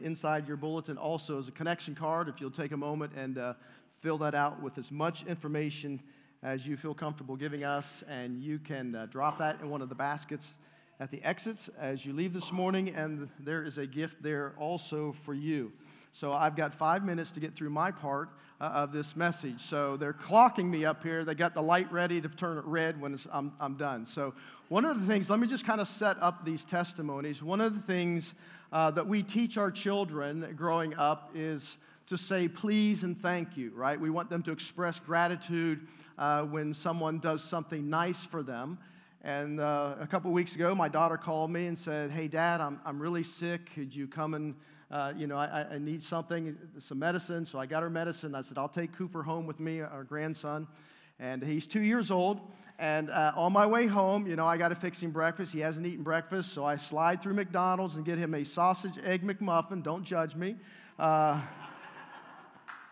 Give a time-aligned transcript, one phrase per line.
[0.00, 2.28] Inside your bulletin also is a connection card.
[2.28, 3.54] If you'll take a moment and uh,
[4.00, 6.00] fill that out with as much information
[6.42, 9.88] as you feel comfortable giving us, and you can uh, drop that in one of
[9.88, 10.54] the baskets
[11.00, 15.12] at the exits as you leave this morning, and there is a gift there also
[15.12, 15.72] for you.
[16.12, 18.30] So I've got five minutes to get through my part
[18.60, 19.60] uh, of this message.
[19.60, 21.24] So they're clocking me up here.
[21.24, 24.06] They got the light ready to turn it red when I'm, I'm done.
[24.06, 24.34] So,
[24.68, 27.42] one of the things, let me just kind of set up these testimonies.
[27.42, 28.34] One of the things
[28.70, 33.70] uh, that we teach our children growing up is to say please and thank you,
[33.74, 33.98] right?
[33.98, 35.86] We want them to express gratitude
[36.18, 38.78] uh, when someone does something nice for them.
[39.22, 42.80] And uh, a couple weeks ago, my daughter called me and said, Hey, Dad, I'm,
[42.84, 43.74] I'm really sick.
[43.74, 44.54] Could you come and,
[44.90, 47.44] uh, you know, I, I need something, some medicine.
[47.44, 48.34] So I got her medicine.
[48.34, 50.66] I said, I'll take Cooper home with me, our grandson.
[51.18, 52.40] And he's two years old.
[52.78, 55.52] And uh, on my way home, you know, I got to fix him breakfast.
[55.52, 56.52] He hasn't eaten breakfast.
[56.52, 59.82] So I slide through McDonald's and get him a sausage egg McMuffin.
[59.82, 60.56] Don't judge me.
[60.98, 61.40] Uh,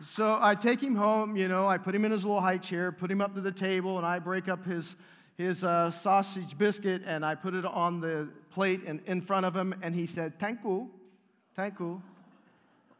[0.02, 2.92] so I take him home, you know, I put him in his little high chair,
[2.92, 4.94] put him up to the table, and I break up his,
[5.38, 9.56] his uh, sausage biscuit and I put it on the plate and in front of
[9.56, 10.90] him, and he said, Thank you,
[11.56, 12.02] thank you.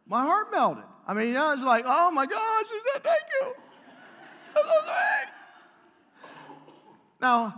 [0.06, 0.84] My heart melted.
[1.06, 3.52] I mean, I was like, oh my gosh, he said, Thank you.
[7.20, 7.54] Now,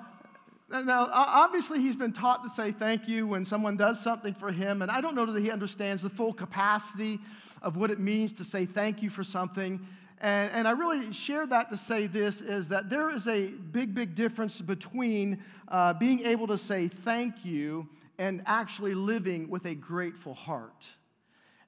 [0.70, 4.82] now, obviously, he's been taught to say thank you when someone does something for him,
[4.82, 7.20] and I don't know that he understands the full capacity
[7.62, 9.80] of what it means to say thank you for something.
[10.20, 13.94] And, and I really share that to say this is that there is a big,
[13.94, 17.88] big difference between uh, being able to say thank you
[18.19, 20.86] and actually living with a grateful heart.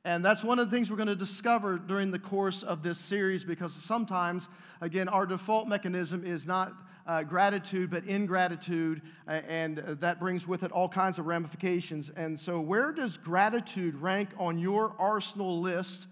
[0.04, 2.98] And that's one of the things we're going to discover during the course of this
[2.98, 4.48] series because sometimes,
[4.80, 6.72] again, our default mechanism is not
[7.06, 12.10] uh, gratitude, but ingratitude, and that brings with it all kinds of ramifications.
[12.10, 16.06] And so, where does gratitude rank on your arsenal list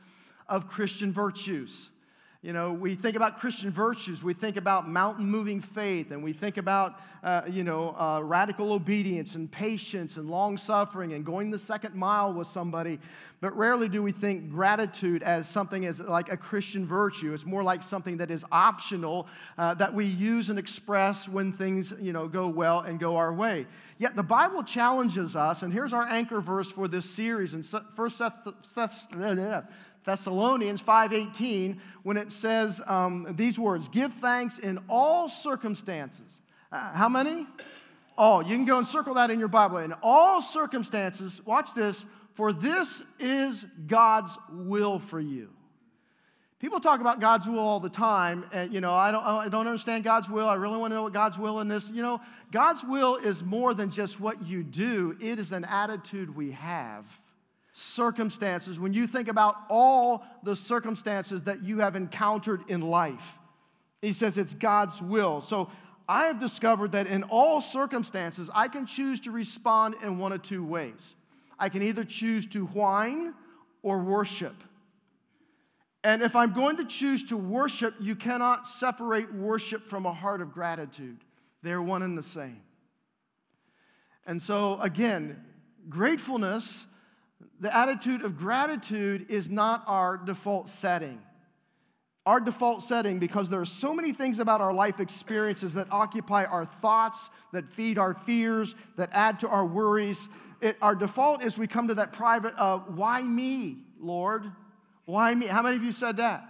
[0.48, 1.88] of Christian virtues?
[2.40, 6.32] You know, we think about Christian virtues, we think about mountain moving faith, and we
[6.32, 11.50] think about, uh, you know, uh, radical obedience and patience and long suffering and going
[11.50, 13.00] the second mile with somebody.
[13.40, 17.32] But rarely do we think gratitude as something as like a Christian virtue.
[17.32, 19.26] It's more like something that is optional
[19.56, 23.32] uh, that we use and express when things, you know, go well and go our
[23.32, 23.66] way.
[23.98, 28.20] Yet the Bible challenges us, and here's our anchor verse for this series in First
[30.08, 36.40] Thessalonians 5:18 when it says um, these words, "Give thanks in all circumstances."
[36.72, 37.46] Uh, how many?
[38.16, 38.42] All.
[38.42, 39.76] You can go and circle that in your Bible.
[39.78, 45.50] In all circumstances, watch this, for this is God's will for you.
[46.58, 49.66] People talk about God's will all the time, and you know, I don't, I don't
[49.66, 50.48] understand God's will.
[50.48, 51.90] I really want to know what God's will in this.
[51.90, 52.20] You know,
[52.50, 57.04] God's will is more than just what you do, it is an attitude we have
[57.78, 63.38] circumstances, when you think about all the circumstances that you have encountered in life,
[64.02, 65.40] he says it's God's will.
[65.40, 65.70] So
[66.08, 70.42] I have discovered that in all circumstances, I can choose to respond in one of
[70.42, 71.14] two ways.
[71.58, 73.34] I can either choose to whine
[73.82, 74.54] or worship.
[76.04, 80.40] And if I'm going to choose to worship, you cannot separate worship from a heart
[80.40, 81.18] of gratitude.
[81.62, 82.62] They're one and the same.
[84.26, 85.44] And so, again,
[85.88, 86.86] gratefulness
[87.60, 91.20] the attitude of gratitude is not our default setting.
[92.26, 96.44] Our default setting, because there are so many things about our life experiences that occupy
[96.44, 100.28] our thoughts, that feed our fears, that add to our worries.
[100.60, 104.44] It, our default is we come to that private, uh, why me, Lord?
[105.06, 105.46] Why me?
[105.46, 106.42] How many of you said that?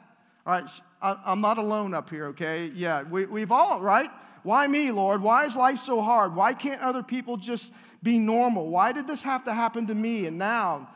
[0.45, 0.69] All right,
[1.01, 2.73] I, I'm not alone up here, okay?
[2.75, 4.11] Yeah, we, we've all, right?
[4.43, 5.23] Why me, Lord?
[5.23, 6.35] Why is life so hard?
[6.35, 7.71] Why can't other people just
[8.03, 8.69] be normal?
[8.69, 10.91] Why did this have to happen to me and now?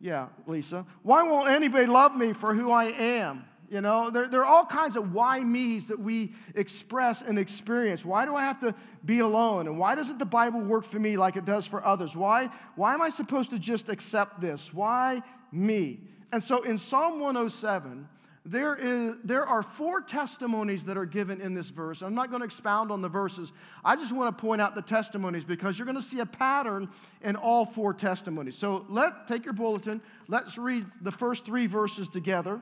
[0.00, 0.84] Yeah, Lisa.
[1.02, 3.44] Why won't anybody love me for who I am?
[3.72, 8.04] You know, there, there are all kinds of why me's that we express and experience.
[8.04, 9.66] Why do I have to be alone?
[9.66, 12.14] And why doesn't the Bible work for me like it does for others?
[12.14, 14.74] Why, why am I supposed to just accept this?
[14.74, 16.00] Why me?
[16.32, 18.08] And so in Psalm 107,
[18.44, 22.02] there, is, there are four testimonies that are given in this verse.
[22.02, 23.52] I'm not going to expound on the verses.
[23.84, 26.88] I just want to point out the testimonies because you're going to see a pattern
[27.22, 28.56] in all four testimonies.
[28.56, 30.00] So let take your bulletin.
[30.26, 32.60] Let's read the first three verses together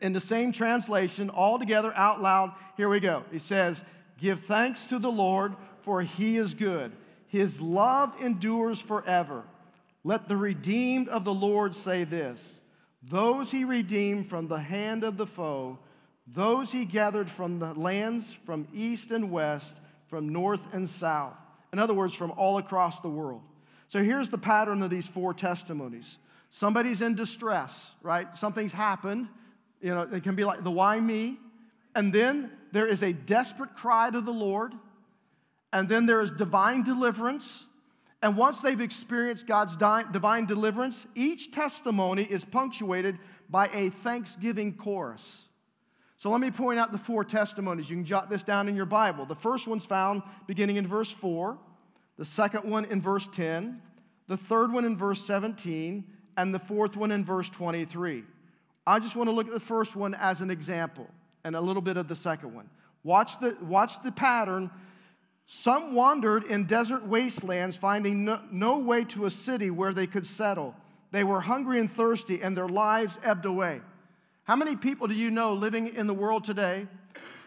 [0.00, 2.52] in the same translation, all together out loud.
[2.76, 3.24] Here we go.
[3.32, 3.82] He says,
[4.18, 6.92] "Give thanks to the Lord, for He is good.
[7.26, 9.42] His love endures forever.
[10.04, 12.60] Let the redeemed of the Lord say this."
[13.08, 15.78] Those he redeemed from the hand of the foe,
[16.26, 21.36] those he gathered from the lands from east and west, from north and south.
[21.72, 23.42] In other words, from all across the world.
[23.88, 26.18] So here's the pattern of these four testimonies.
[26.48, 28.34] somebody's in distress, right?
[28.36, 29.28] Something's happened.
[29.80, 31.36] You know, it can be like the why me.
[31.94, 34.72] And then there is a desperate cry to the Lord.
[35.72, 37.66] And then there is divine deliverance.
[38.24, 43.18] And once they've experienced God's divine deliverance, each testimony is punctuated
[43.50, 45.44] by a thanksgiving chorus.
[46.16, 47.90] So let me point out the four testimonies.
[47.90, 49.26] You can jot this down in your Bible.
[49.26, 51.58] The first one's found beginning in verse 4,
[52.16, 53.82] the second one in verse 10,
[54.26, 56.02] the third one in verse 17,
[56.38, 58.24] and the fourth one in verse 23.
[58.86, 61.08] I just want to look at the first one as an example
[61.44, 62.70] and a little bit of the second one.
[63.02, 64.70] Watch the, watch the pattern.
[65.46, 70.26] Some wandered in desert wastelands, finding no, no way to a city where they could
[70.26, 70.74] settle.
[71.10, 73.80] They were hungry and thirsty, and their lives ebbed away.
[74.44, 76.86] How many people do you know living in the world today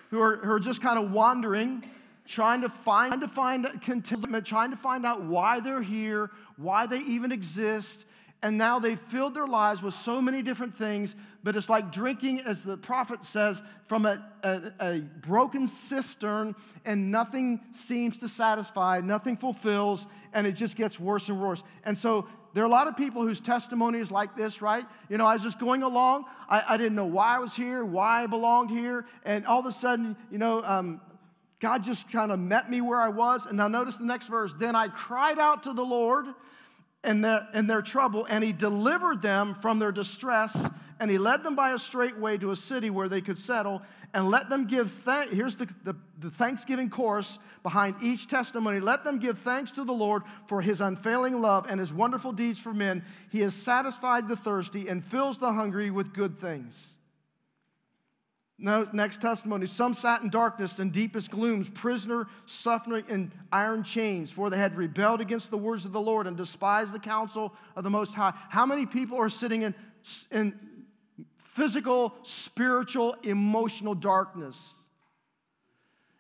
[0.10, 1.84] who are, who are just kind of wandering,
[2.26, 6.86] trying to find, trying to find contentment, trying to find out why they're here, why
[6.86, 8.06] they even exist,
[8.44, 12.42] and now they've filled their lives with so many different things, but it's like drinking,
[12.42, 16.56] as the prophet says, from a, a, a, broken cistern,
[16.86, 21.64] and nothing seems to satisfy, nothing fulfills, and it just gets worse and worse.
[21.84, 24.86] And so there are a lot of people whose testimony is like this, right?
[25.10, 27.84] You know, I was just going along, I, I didn't know why I was here,
[27.84, 31.02] why I belonged here, and all of a sudden, you know, um,
[31.60, 33.48] God just kind of met me where I was.
[33.48, 34.54] And now notice the next verse.
[34.60, 36.28] Then I cried out to the Lord
[37.04, 40.68] in their, in their trouble, and he delivered them from their distress,
[41.00, 43.82] and he led them by a straight way to a city where they could settle,
[44.14, 45.34] and let them give thanks.
[45.34, 48.80] Here's the, the, the thanksgiving course behind each testimony.
[48.80, 52.58] Let them give thanks to the Lord for his unfailing love and his wonderful deeds
[52.58, 53.04] for men.
[53.30, 56.97] He has satisfied the thirsty and fills the hungry with good things.
[58.60, 59.68] No, next testimony.
[59.68, 64.76] Some sat in darkness and deepest glooms, prisoner, suffering in iron chains, for they had
[64.76, 68.34] rebelled against the words of the Lord and despised the counsel of the Most High.
[68.50, 69.76] How many people are sitting in,
[70.32, 70.60] in
[71.38, 74.74] physical, spiritual, emotional darkness?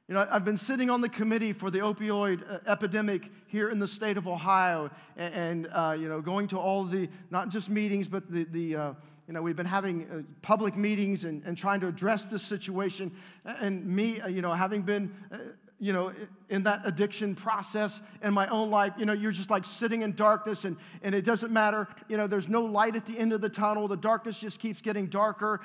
[0.07, 3.79] You know, I've been sitting on the committee for the opioid uh, epidemic here in
[3.79, 7.67] the state of Ohio, and, and uh, you know, going to all the not just
[7.67, 8.93] meetings, but the the uh,
[9.27, 13.11] you know, we've been having uh, public meetings and, and trying to address this situation.
[13.43, 15.37] And me, uh, you know, having been, uh,
[15.79, 16.13] you know,
[16.49, 20.13] in that addiction process in my own life, you know, you're just like sitting in
[20.13, 21.87] darkness and, and it doesn't matter.
[22.07, 23.87] You know, there's no light at the end of the tunnel.
[23.89, 25.61] The darkness just keeps getting darker.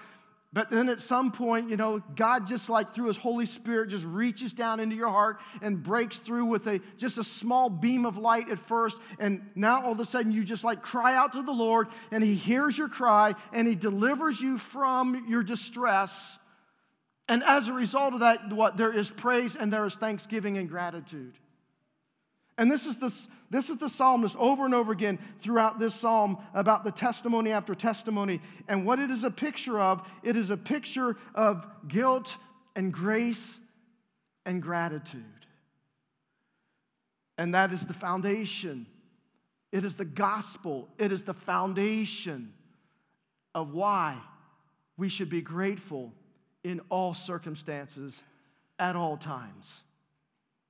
[0.55, 4.05] But then at some point, you know, God just like through his Holy Spirit just
[4.05, 8.19] reaches down into your heart and breaks through with a just a small beam of
[8.19, 8.99] light at first.
[9.19, 12.23] And now all of a sudden you just like cry out to the Lord and
[12.23, 16.39] he hears your cry and he delivers you from your distress.
[17.29, 20.69] And as a result of that, what there is praise and there is thanksgiving and
[20.69, 21.39] gratitude.
[22.59, 23.13] And this is, the,
[23.51, 27.75] this is the psalmist over and over again throughout this psalm about the testimony after
[27.75, 28.41] testimony.
[28.69, 32.37] And what it is a picture of, it is a picture of guilt
[32.77, 33.61] and grace
[34.45, 35.25] and gratitude.
[37.39, 38.87] And that is the foundation.
[39.73, 40.89] It is the gospel.
[40.99, 42.53] It is the foundation
[43.55, 44.19] of why
[44.97, 46.13] we should be grateful
[46.63, 48.23] in all circumstances
[48.79, 49.81] at all times.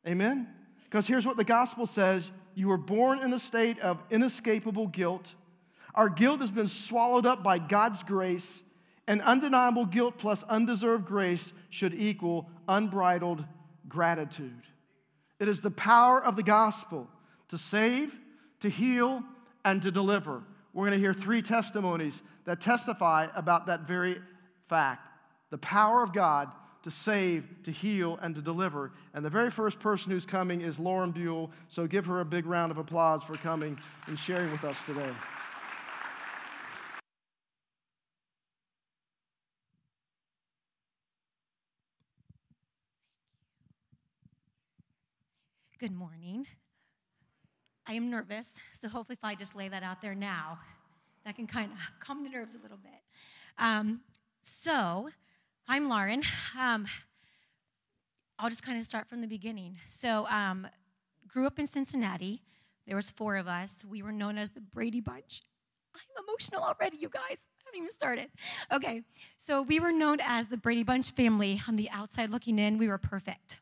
[0.07, 0.49] Amen?
[0.93, 5.35] Because here's what the gospel says you were born in a state of inescapable guilt.
[5.95, 8.63] Our guilt has been swallowed up by God's grace,
[9.07, 13.43] and undeniable guilt plus undeserved grace should equal unbridled
[13.89, 14.65] gratitude.
[15.41, 17.09] It is the power of the gospel
[17.49, 18.15] to save,
[18.61, 19.23] to heal,
[19.65, 20.43] and to deliver.
[20.75, 24.21] We're going to hear three testimonies that testify about that very
[24.69, 25.09] fact.
[25.49, 26.53] The power of God
[26.83, 28.93] to save, to heal, and to deliver.
[29.15, 31.51] And the very first person who's coming is Lauren Buell.
[31.69, 35.13] So give her a big round of applause for coming and sharing with us today.
[45.79, 46.47] Good morning.
[47.89, 50.61] I am nervous, so hopefully, if I just lay that out there now,
[51.25, 52.93] that can kind of calm the nerves a little bit.
[53.59, 54.01] Um,
[54.41, 55.09] so,
[55.69, 56.23] I'm Lauren.
[56.59, 56.87] Um,
[58.39, 59.79] I'll just kind of start from the beginning.
[59.87, 60.67] So, um,
[61.29, 62.43] grew up in Cincinnati.
[62.87, 63.85] There was four of us.
[63.85, 65.43] We were known as the Brady Bunch.
[65.95, 67.23] I'm emotional already, you guys.
[67.31, 68.29] I haven't even started.
[68.73, 69.03] Okay,
[69.39, 71.63] so we were known as the Brady Bunch family.
[71.69, 73.61] On the outside looking in, we were perfect,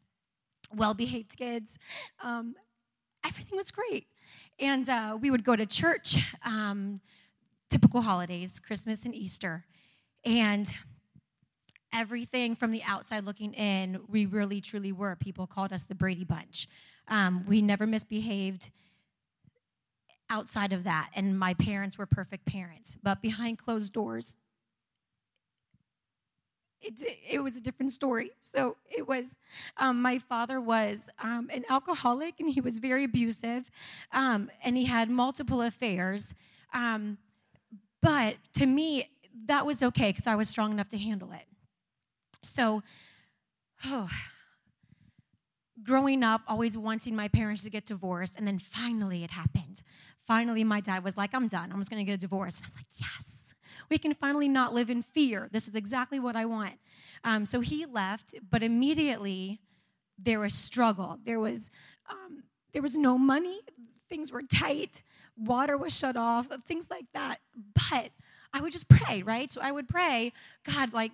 [0.74, 1.78] well-behaved kids.
[2.22, 2.56] Um,
[3.24, 4.06] everything was great,
[4.58, 6.16] and uh, we would go to church.
[6.44, 7.00] Um,
[7.68, 9.64] typical holidays, Christmas and Easter,
[10.24, 10.74] and
[11.92, 15.16] everything from the outside looking in, we really truly were.
[15.16, 16.68] People called us the Brady Bunch.
[17.08, 18.70] Um, we never misbehaved.
[20.30, 22.96] outside of that, and my parents were perfect parents.
[23.02, 24.36] But behind closed doors,
[26.80, 28.30] it, it was a different story.
[28.40, 29.36] So it was,
[29.76, 33.70] um, my father was um, an alcoholic and he was very abusive
[34.12, 36.34] um, and he had multiple affairs.
[36.72, 37.18] Um,
[38.00, 39.10] but to me,
[39.46, 41.44] that was okay because I was strong enough to handle it.
[42.42, 42.82] So,
[43.84, 44.08] oh,
[45.82, 49.82] growing up, always wanting my parents to get divorced, and then finally it happened.
[50.26, 51.72] Finally, my dad was like, I'm done.
[51.72, 52.58] I'm just going to get a divorce.
[52.58, 53.54] And I'm like, yes,
[53.90, 55.48] we can finally not live in fear.
[55.50, 56.74] This is exactly what I want.
[57.24, 59.60] Um, so he left, but immediately
[60.18, 61.18] there was struggle.
[61.24, 61.70] There was,
[62.08, 63.60] um, there was no money.
[64.08, 65.02] Things were tight.
[65.36, 67.38] Water was shut off, things like that.
[67.74, 68.10] But
[68.52, 69.50] I would just pray, right?
[69.50, 70.32] So I would pray,
[70.64, 71.12] God, like,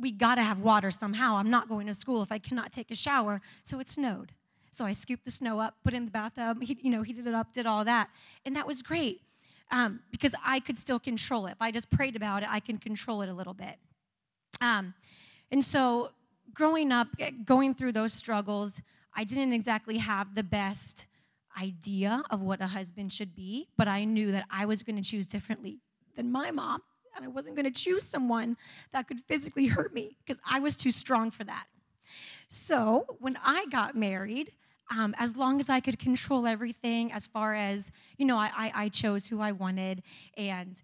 [0.00, 1.36] we got to have water somehow.
[1.36, 3.40] I'm not going to school if I cannot take a shower.
[3.64, 4.32] So it snowed.
[4.70, 7.26] So I scooped the snow up, put it in the bathtub, he, you know, heated
[7.26, 8.10] it up, did all that.
[8.44, 9.22] And that was great
[9.70, 11.52] um, because I could still control it.
[11.52, 13.76] If I just prayed about it, I can control it a little bit.
[14.60, 14.92] Um,
[15.50, 16.10] and so
[16.52, 18.82] growing up, eh, going through those struggles,
[19.14, 21.06] I didn't exactly have the best
[21.58, 25.02] idea of what a husband should be, but I knew that I was going to
[25.02, 25.78] choose differently
[26.16, 26.82] than my mom
[27.16, 28.56] and I wasn't going to choose someone
[28.92, 31.66] that could physically hurt me because I was too strong for that.
[32.48, 34.52] So when I got married,
[34.90, 38.72] um, as long as I could control everything, as far as you know, I, I,
[38.74, 40.02] I chose who I wanted,
[40.36, 40.80] and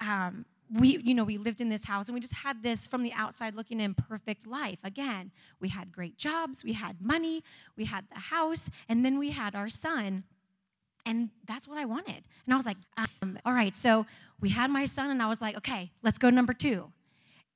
[0.00, 3.02] um, we, you know, we lived in this house, and we just had this from
[3.04, 4.78] the outside looking in perfect life.
[4.82, 5.30] Again,
[5.60, 7.44] we had great jobs, we had money,
[7.76, 10.24] we had the house, and then we had our son,
[11.06, 12.22] and that's what I wanted.
[12.44, 12.76] And I was like,
[13.22, 14.04] um, all right, so
[14.40, 16.92] we had my son, and I was like, okay, let's go number two.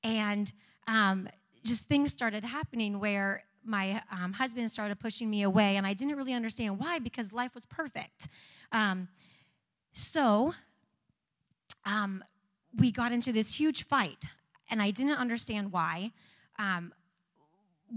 [0.02, 0.50] And
[0.87, 1.28] um,
[1.64, 6.16] just things started happening where my um, husband started pushing me away, and I didn't
[6.16, 8.28] really understand why because life was perfect.
[8.73, 9.09] Um,
[9.92, 10.54] so
[11.85, 12.25] um,
[12.78, 14.25] we got into this huge fight,
[14.71, 16.12] and I didn't understand why.
[16.59, 16.92] Um,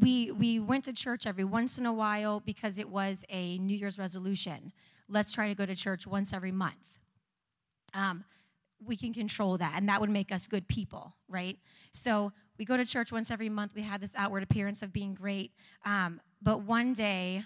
[0.02, 3.78] we we went to church every once in a while because it was a New
[3.78, 4.74] Year's resolution.
[5.14, 6.74] Let's try to go to church once every month.
[7.94, 8.26] Um,
[8.84, 11.58] we can control that, and that would make us good people, right?
[11.92, 13.76] So we go to church once every month.
[13.76, 15.52] We had this outward appearance of being great.
[15.86, 17.44] Um, but one day,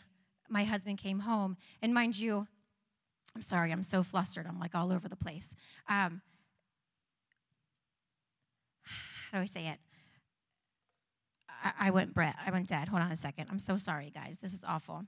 [0.49, 2.47] my husband came home, and mind you,
[3.35, 4.47] I'm sorry, I'm so flustered.
[4.47, 5.53] I'm like all over the place.
[5.89, 6.21] Um,
[9.31, 9.79] how do I say it?
[11.49, 12.35] I, I went Brett.
[12.43, 12.87] I went dead.
[12.87, 13.47] Hold on a second.
[13.51, 14.37] I'm so sorry, guys.
[14.37, 15.03] This is awful.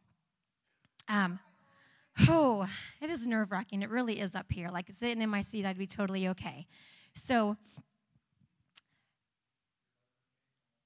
[1.08, 1.40] Um,
[2.28, 2.68] Oh,
[3.02, 3.82] it is nerve wracking.
[3.82, 4.70] It really is up here.
[4.70, 6.68] Like sitting in my seat, I'd be totally okay.
[7.14, 7.58] So,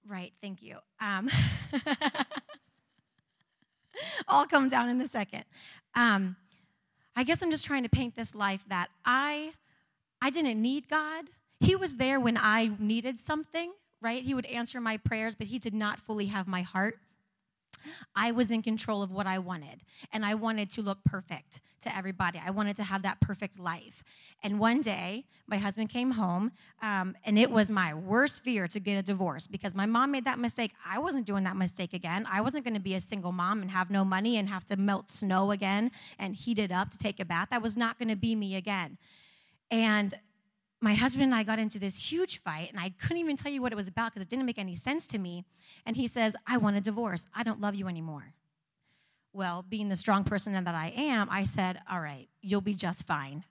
[0.07, 0.77] right, thank you.
[0.99, 1.29] Um,
[4.27, 5.43] I'll come down in a second.
[5.95, 6.35] Um,
[7.15, 9.53] I guess I'm just trying to paint this life that I,
[10.21, 11.25] I didn't need God.
[11.59, 13.71] He was there when I needed something,
[14.01, 14.23] right?
[14.23, 16.97] He would answer my prayers, but He did not fully have my heart.
[18.15, 21.95] I was in control of what I wanted, and I wanted to look perfect to
[21.95, 22.41] everybody.
[22.43, 24.03] I wanted to have that perfect life.
[24.41, 28.79] And one day, my husband came home, um, and it was my worst fear to
[28.79, 30.71] get a divorce because my mom made that mistake.
[30.85, 32.25] I wasn't doing that mistake again.
[32.29, 34.77] I wasn't going to be a single mom and have no money and have to
[34.77, 37.49] melt snow again and heat it up to take a bath.
[37.51, 38.97] That was not going to be me again.
[39.71, 40.17] And
[40.83, 43.61] my husband and I got into this huge fight, and I couldn't even tell you
[43.61, 45.45] what it was about because it didn't make any sense to me.
[45.85, 47.25] And he says, I want a divorce.
[47.33, 48.33] I don't love you anymore.
[49.31, 53.07] Well, being the strong person that I am, I said, All right, you'll be just
[53.07, 53.45] fine.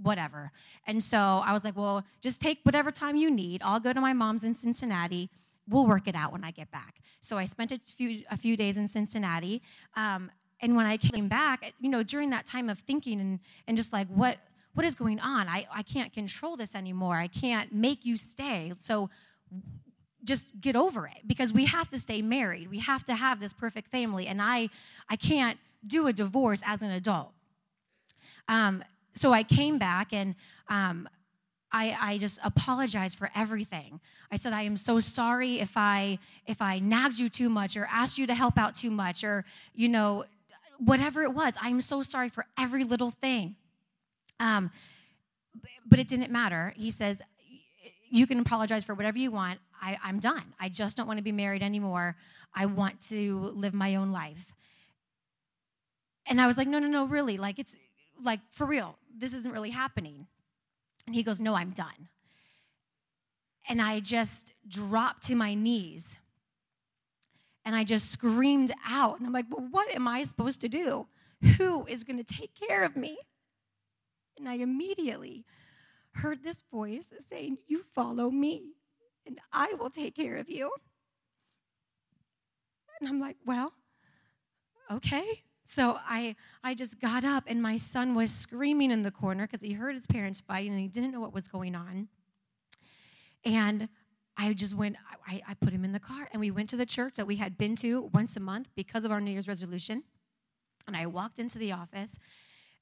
[0.00, 0.50] Whatever.
[0.86, 3.60] And so I was like, Well, just take whatever time you need.
[3.62, 5.28] I'll go to my mom's in Cincinnati.
[5.68, 7.02] We'll work it out when I get back.
[7.20, 9.60] So I spent a few, a few days in Cincinnati.
[9.96, 13.76] Um, and when I came back, you know, during that time of thinking and, and
[13.76, 14.38] just like, what,
[14.74, 15.48] what is going on?
[15.48, 17.16] I, I can't control this anymore.
[17.16, 18.72] I can't make you stay.
[18.76, 19.10] So
[20.24, 22.70] just get over it because we have to stay married.
[22.70, 24.26] We have to have this perfect family.
[24.26, 24.68] And I,
[25.08, 27.32] I can't do a divorce as an adult.
[28.48, 28.84] Um,
[29.14, 30.34] so I came back and
[30.68, 31.08] um,
[31.72, 34.00] I, I just apologized for everything.
[34.30, 37.86] I said, I am so sorry if I if I nagged you too much or
[37.90, 39.44] asked you to help out too much or,
[39.74, 40.24] you know,
[40.78, 41.54] whatever it was.
[41.60, 43.56] I'm so sorry for every little thing.
[44.40, 44.70] Um,
[45.86, 46.72] but it didn't matter.
[46.76, 47.22] He says,
[48.10, 49.58] You can apologize for whatever you want.
[49.80, 50.54] I, I'm done.
[50.60, 52.16] I just don't want to be married anymore.
[52.54, 54.54] I want to live my own life.
[56.26, 57.38] And I was like, No, no, no, really.
[57.38, 57.76] Like, it's
[58.22, 58.96] like for real.
[59.16, 60.26] This isn't really happening.
[61.06, 62.08] And he goes, No, I'm done.
[63.68, 66.16] And I just dropped to my knees
[67.64, 69.18] and I just screamed out.
[69.18, 71.06] And I'm like, Well, what am I supposed to do?
[71.56, 73.16] Who is going to take care of me?
[74.38, 75.44] And I immediately
[76.12, 78.72] heard this voice saying, You follow me,
[79.26, 80.70] and I will take care of you.
[83.00, 83.72] And I'm like, Well,
[84.90, 85.42] okay.
[85.64, 89.60] So I, I just got up, and my son was screaming in the corner because
[89.60, 92.08] he heard his parents fighting and he didn't know what was going on.
[93.44, 93.90] And
[94.38, 96.86] I just went, I, I put him in the car, and we went to the
[96.86, 100.04] church that we had been to once a month because of our New Year's resolution.
[100.86, 102.18] And I walked into the office,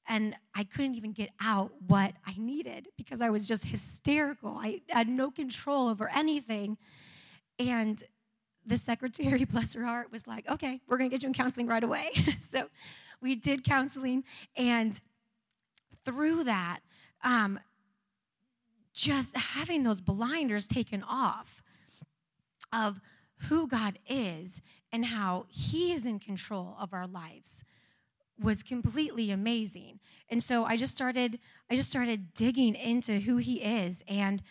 [0.07, 4.57] and I couldn't even get out what I needed because I was just hysterical.
[4.57, 6.77] I had no control over anything.
[7.59, 8.01] And
[8.65, 11.83] the secretary, bless her heart, was like, okay, we're to get you in counseling right
[11.83, 12.11] away.
[12.39, 12.69] so
[13.21, 14.23] we did counseling.
[14.55, 14.99] And
[16.05, 16.79] through that,
[17.23, 17.59] um,
[18.93, 21.63] just having those blinders taken off
[22.71, 22.99] of
[23.49, 24.61] who God is
[24.91, 27.63] and how He is in control of our lives
[28.39, 29.99] was completely amazing.
[30.29, 31.39] And so I just started
[31.69, 34.41] I just started digging into who he is and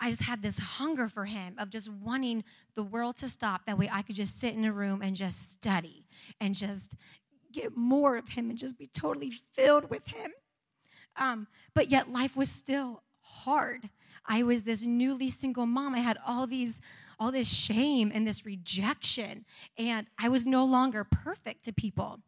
[0.00, 2.42] I just had this hunger for him of just wanting
[2.74, 3.66] the world to stop.
[3.66, 6.06] That way I could just sit in a room and just study
[6.40, 6.94] and just
[7.52, 10.32] get more of him and just be totally filled with him.
[11.16, 13.90] Um, but yet life was still hard.
[14.24, 15.94] I was this newly single mom.
[15.94, 16.80] I had all these
[17.18, 19.44] all this shame and this rejection
[19.76, 22.20] and I was no longer perfect to people.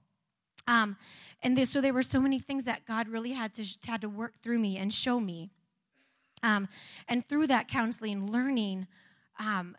[0.67, 0.97] Um,
[1.43, 4.35] and so there were so many things that God really had to had to work
[4.43, 5.51] through me and show me.
[6.43, 6.69] Um,
[7.09, 8.87] and through that counseling, learning
[9.39, 9.77] um,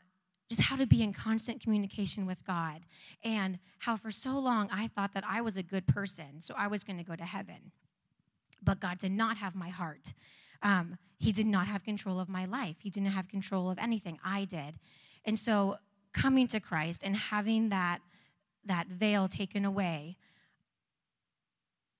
[0.49, 2.81] just how to be in constant communication with God,
[3.23, 6.67] and how for so long I thought that I was a good person, so I
[6.67, 7.71] was going to go to heaven.
[8.61, 10.13] But God did not have my heart.
[10.61, 12.77] Um, he did not have control of my life.
[12.79, 14.19] He didn't have control of anything.
[14.23, 14.79] I did.
[15.25, 15.77] And so
[16.13, 17.99] coming to Christ and having that
[18.65, 20.17] that veil taken away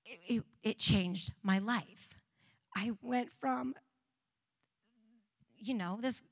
[0.04, 2.08] it, it, it changed my life.
[2.76, 3.74] I went from,
[5.56, 6.22] you know, this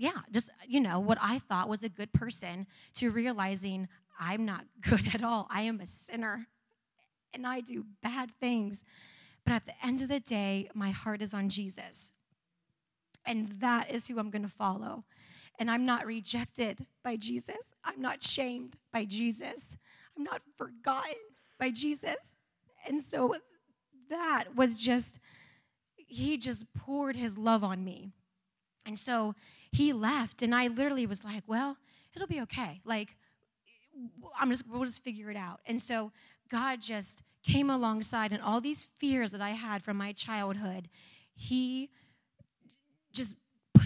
[0.00, 3.86] yeah, just, you know, what I thought was a good person to realizing
[4.18, 5.46] I'm not good at all.
[5.50, 6.46] I am a sinner
[7.34, 8.82] and I do bad things.
[9.44, 12.12] But at the end of the day, my heart is on Jesus.
[13.26, 15.04] And that is who I'm going to follow.
[15.58, 17.70] And I'm not rejected by Jesus.
[17.84, 19.76] I'm not shamed by Jesus.
[20.16, 21.14] I'm not forgotten
[21.58, 22.34] by Jesus.
[22.86, 23.34] And so
[24.08, 25.18] that was just,
[25.96, 28.10] he just poured his love on me.
[28.86, 29.34] And so
[29.70, 31.76] he left, and I literally was like, well,
[32.14, 32.80] it'll be okay.
[32.84, 33.16] Like,
[34.38, 35.60] I'm just, we'll just figure it out.
[35.66, 36.12] And so
[36.50, 40.88] God just came alongside, and all these fears that I had from my childhood,
[41.34, 41.90] he
[43.12, 43.36] just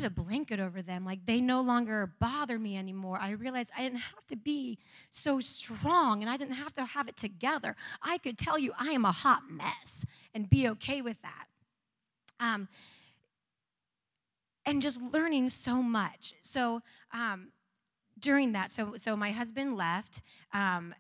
[0.04, 1.04] a blanket over them.
[1.04, 3.18] Like they no longer bother me anymore.
[3.20, 4.78] I realized I didn't have to be
[5.10, 7.76] so strong and I didn't have to have it together.
[8.02, 11.46] I could tell you I am a hot mess and be okay with that.
[12.40, 12.68] Um,
[14.66, 16.34] and just learning so much.
[16.42, 17.48] So um,
[18.18, 20.94] during that, so so my husband left, um,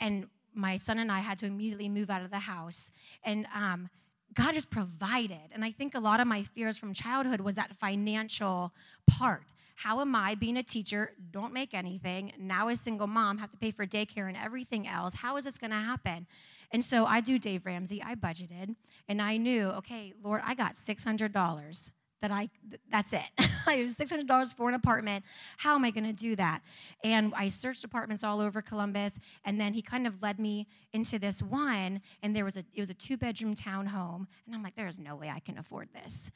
[0.00, 2.90] and my son and I had to immediately move out of the house.
[3.22, 3.88] And um,
[4.34, 5.50] God has provided.
[5.52, 8.72] And I think a lot of my fears from childhood was that financial
[9.08, 9.44] part.
[9.76, 13.56] How am I, being a teacher, don't make anything, now a single mom, have to
[13.56, 15.14] pay for daycare and everything else?
[15.14, 16.26] How is this going to happen?
[16.72, 18.02] And so I do Dave Ramsey.
[18.02, 18.74] I budgeted
[19.08, 22.50] and I knew, okay, Lord, I got $600 that I
[22.90, 23.22] that's it.
[23.66, 25.24] I have six hundred dollars for an apartment.
[25.58, 26.62] How am I going to do that?
[27.04, 31.18] And I searched apartments all over Columbus, and then he kind of led me into
[31.18, 34.76] this one, and there was a it was a two bedroom townhome, and I'm like,
[34.76, 36.30] there is no way I can afford this.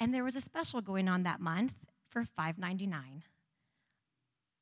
[0.00, 1.74] And there was a special going on that month
[2.08, 3.24] for five ninety nine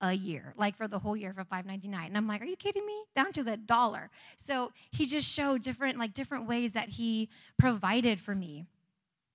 [0.00, 2.06] a year, like for the whole year for five ninety nine.
[2.06, 3.04] And I'm like, are you kidding me?
[3.14, 4.10] Down to the dollar.
[4.36, 8.66] So he just showed different like different ways that he provided for me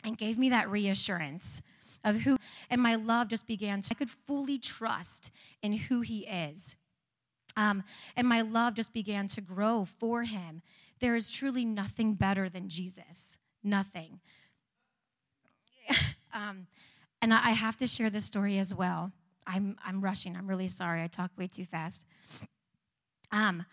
[0.04, 1.62] and gave me that reassurance
[2.04, 2.38] of who,
[2.70, 5.32] and my love just began to, I could fully trust
[5.62, 6.76] in who he is.
[7.56, 7.84] Um,
[8.16, 10.62] and my love just began to grow for him.
[11.00, 13.38] There is truly nothing better than Jesus.
[13.64, 14.20] Nothing.
[16.34, 16.68] um,
[17.22, 19.12] and I have to share this story as well.
[19.48, 20.36] I'm, I'm rushing.
[20.36, 21.02] I'm really sorry.
[21.02, 22.06] I talk way too fast.
[23.32, 23.66] Um,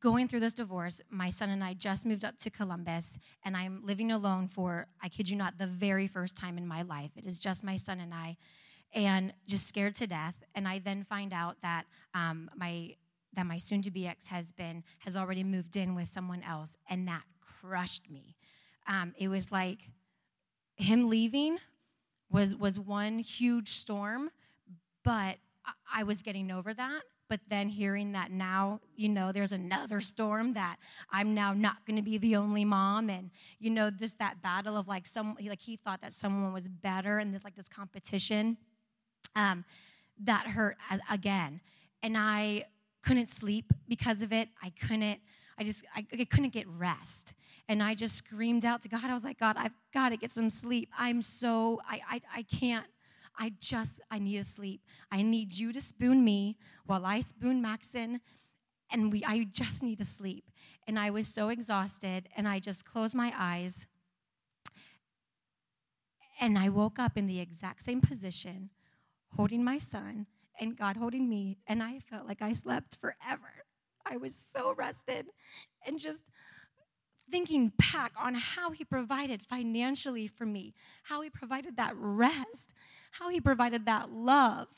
[0.00, 3.82] going through this divorce, my son and I just moved up to Columbus, and I'm
[3.84, 7.10] living alone for, I kid you not, the very first time in my life.
[7.16, 8.36] It is just my son and I,
[8.94, 10.34] and just scared to death.
[10.54, 12.96] And I then find out that um, my
[13.34, 18.36] that my soon-to-be ex-husband has already moved in with someone else, and that crushed me.
[18.86, 19.88] Um, it was like
[20.76, 21.58] him leaving
[22.30, 24.30] was was one huge storm,
[25.02, 25.38] but
[25.92, 30.52] I was getting over that But then hearing that now, you know, there's another storm
[30.52, 30.76] that
[31.10, 33.08] I'm now not going to be the only mom.
[33.08, 36.68] And, you know, this, that battle of like some, like he thought that someone was
[36.68, 38.58] better and there's like this competition.
[39.34, 39.64] Um,
[40.24, 40.76] that hurt
[41.10, 41.62] again.
[42.02, 42.66] And I
[43.02, 44.50] couldn't sleep because of it.
[44.62, 45.18] I couldn't,
[45.58, 47.32] I just, I, I couldn't get rest.
[47.66, 49.04] And I just screamed out to God.
[49.04, 50.90] I was like, God, I've got to get some sleep.
[50.98, 52.84] I'm so, I, I, I can't.
[53.38, 54.82] I just, I need to sleep.
[55.10, 58.20] I need you to spoon me while I spoon Maxon.
[58.90, 60.50] And we, I just need to sleep.
[60.86, 62.28] And I was so exhausted.
[62.36, 63.86] And I just closed my eyes.
[66.40, 68.70] And I woke up in the exact same position,
[69.36, 70.26] holding my son
[70.60, 71.58] and God holding me.
[71.66, 73.64] And I felt like I slept forever.
[74.04, 75.26] I was so rested
[75.86, 76.22] and just
[77.32, 82.74] thinking back on how he provided financially for me, how he provided that rest,
[83.12, 84.68] how he provided that love,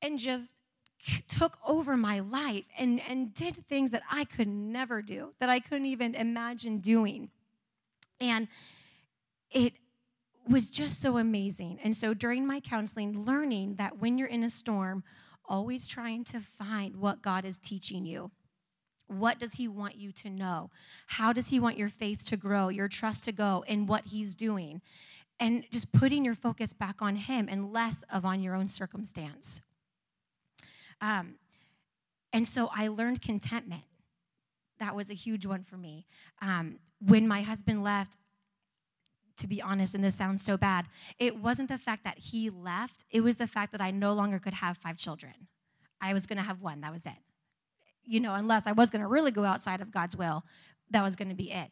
[0.00, 0.54] and just
[1.26, 5.58] took over my life and, and did things that I could never do, that I
[5.58, 7.28] couldn't even imagine doing.
[8.20, 8.46] And
[9.50, 9.74] it
[10.48, 11.80] was just so amazing.
[11.82, 15.02] And so during my counseling, learning that when you're in a storm,
[15.44, 18.30] always trying to find what God is teaching you.
[19.18, 20.70] What does He want you to know?
[21.06, 24.34] How does He want your faith to grow, your trust to go in what He's
[24.34, 24.80] doing?
[25.40, 29.60] And just putting your focus back on Him and less of on your own circumstance.
[31.00, 31.36] Um,
[32.32, 33.82] and so I learned contentment.
[34.78, 36.06] That was a huge one for me.
[36.40, 38.16] Um, when my husband left,
[39.38, 40.86] to be honest, and this sounds so bad,
[41.18, 44.38] it wasn't the fact that he left, it was the fact that I no longer
[44.38, 45.32] could have five children.
[46.00, 47.12] I was going to have one, that was it.
[48.04, 50.44] You know, unless I was going to really go outside of God's will,
[50.90, 51.70] that was going to be it.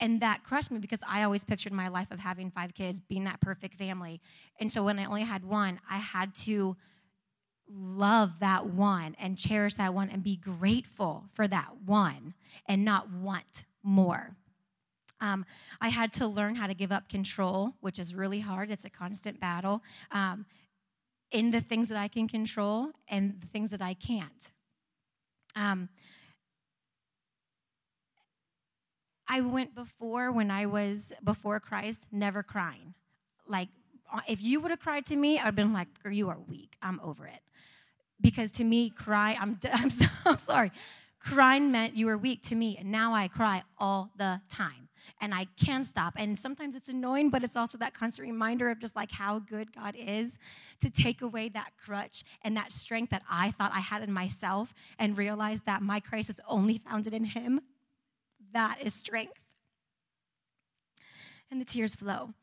[0.00, 3.24] And that crushed me because I always pictured my life of having five kids, being
[3.24, 4.20] that perfect family.
[4.58, 6.76] And so when I only had one, I had to
[7.68, 12.34] love that one and cherish that one and be grateful for that one
[12.66, 14.36] and not want more.
[15.20, 15.46] Um,
[15.80, 18.70] I had to learn how to give up control, which is really hard.
[18.70, 20.44] It's a constant battle um,
[21.30, 24.52] in the things that I can control and the things that I can't.
[25.56, 25.88] Um,
[29.28, 32.94] I went before when I was before Christ, never crying.
[33.46, 33.68] Like,
[34.12, 36.76] uh, if you would have cried to me, I'd have been like, you are weak.
[36.82, 37.40] I'm over it.
[38.20, 40.72] Because to me, cry, I'm, I'm so sorry.
[41.20, 44.83] Crying meant you were weak to me, and now I cry all the time
[45.20, 46.14] and I can't stop.
[46.16, 49.74] And sometimes it's annoying, but it's also that constant reminder of just like how good
[49.74, 50.38] God is
[50.80, 54.74] to take away that crutch and that strength that I thought I had in myself
[54.98, 57.60] and realize that my Christ is only founded in Him.
[58.52, 59.40] That is strength.
[61.50, 62.34] And the tears flow.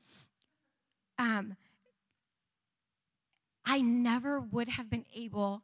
[1.20, 1.56] Um,
[3.66, 5.64] I never would have been able,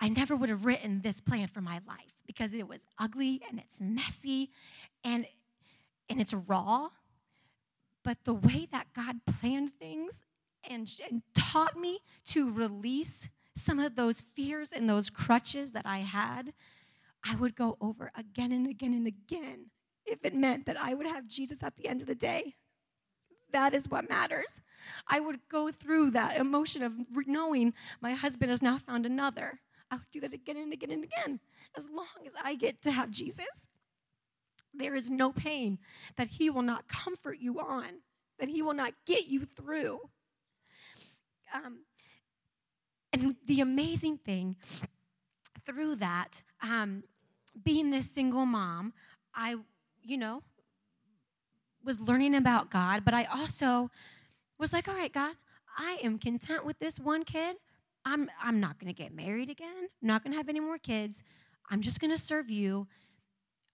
[0.00, 3.58] I never would have written this plan for my life because it was ugly and
[3.58, 4.50] it's messy
[5.04, 5.26] and
[6.08, 6.88] and it's raw,
[8.02, 10.22] but the way that God planned things
[10.68, 15.98] and, and taught me to release some of those fears and those crutches that I
[15.98, 16.52] had,
[17.24, 19.66] I would go over again and again and again
[20.04, 22.54] if it meant that I would have Jesus at the end of the day.
[23.52, 24.60] That is what matters.
[25.06, 26.92] I would go through that emotion of
[27.26, 29.60] knowing my husband has now found another.
[29.90, 31.40] I would do that again and again and again
[31.76, 33.68] as long as I get to have Jesus
[34.76, 35.78] there is no pain
[36.16, 38.00] that He will not comfort you on,
[38.38, 40.00] that He will not get you through.
[41.54, 41.80] Um,
[43.12, 44.56] and the amazing thing
[45.64, 47.04] through that, um,
[47.62, 48.92] being this single mom,
[49.34, 49.56] I,
[50.02, 50.42] you know,
[51.84, 53.90] was learning about God, but I also
[54.58, 55.34] was like, all right, God,
[55.76, 57.56] I am content with this one kid.
[58.04, 59.88] I'm, I'm not going to get married again.
[60.02, 61.22] I'm not going to have any more kids.
[61.70, 62.86] I'm just going to serve you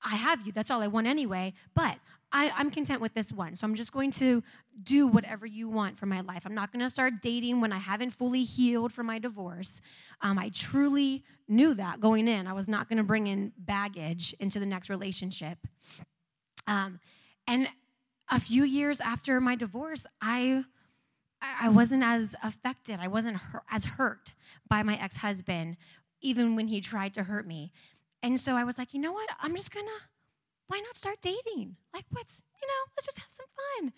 [0.04, 0.52] I have you.
[0.52, 1.52] That's all I want anyway.
[1.74, 1.98] But
[2.32, 3.54] I, am content with this one.
[3.54, 4.42] So I'm just going to
[4.82, 6.42] do whatever you want for my life.
[6.46, 9.80] I'm not going to start dating when I haven't fully healed from my divorce.
[10.20, 12.46] Um, I truly knew that going in.
[12.46, 15.58] I was not going to bring in baggage into the next relationship.
[16.66, 17.00] Um,
[17.46, 17.68] and
[18.30, 20.64] a few years after my divorce, I.
[21.42, 22.98] I wasn't as affected.
[23.00, 23.38] I wasn't
[23.70, 24.34] as hurt
[24.68, 25.78] by my ex husband,
[26.20, 27.72] even when he tried to hurt me.
[28.22, 29.28] And so I was like, you know what?
[29.40, 29.86] I'm just gonna,
[30.68, 31.76] why not start dating?
[31.94, 33.46] Like, what's, you know, let's just have some
[33.78, 33.92] fun.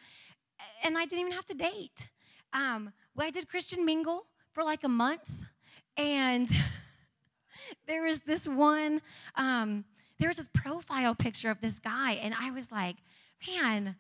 [0.85, 2.09] And I didn't even have to date.
[2.53, 5.29] Um, well, I did Christian Mingle for like a month.
[5.97, 6.49] And
[7.87, 9.01] there was this one,
[9.35, 9.85] um,
[10.19, 12.13] there was this profile picture of this guy.
[12.13, 12.97] And I was like,
[13.47, 13.97] man,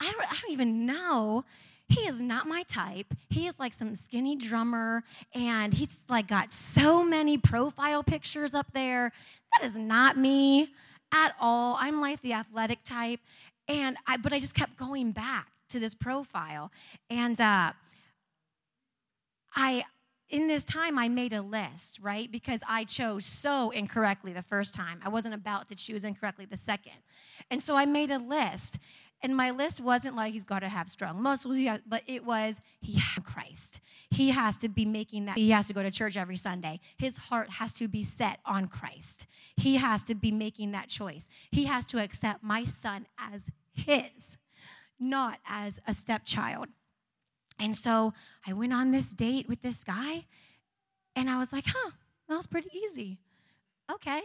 [0.00, 1.44] I don't, I don't even know
[1.88, 3.14] he is not my type.
[3.30, 5.02] He is like some skinny drummer,
[5.34, 9.12] and he's like got so many profile pictures up there.
[9.52, 10.72] That is not me
[11.12, 11.76] at all.
[11.80, 13.20] I'm like the athletic type,
[13.68, 16.70] and I but I just kept going back to this profile,
[17.08, 17.72] and uh,
[19.54, 19.84] I
[20.30, 22.30] in this time I made a list, right?
[22.30, 25.00] Because I chose so incorrectly the first time.
[25.02, 26.92] I wasn't about to choose incorrectly the second.
[27.50, 28.78] And so I made a list.
[29.20, 32.98] And my list wasn't like he's got to have strong muscles, but it was he
[32.98, 33.80] has Christ.
[34.10, 35.36] He has to be making that.
[35.36, 36.78] He has to go to church every Sunday.
[36.96, 39.26] His heart has to be set on Christ.
[39.56, 41.28] He has to be making that choice.
[41.50, 44.36] He has to accept my son as his,
[45.00, 46.68] not as a stepchild.
[47.58, 48.14] And so
[48.46, 50.26] I went on this date with this guy,
[51.16, 51.90] and I was like, huh,
[52.28, 53.18] that was pretty easy.
[53.90, 54.22] Okay.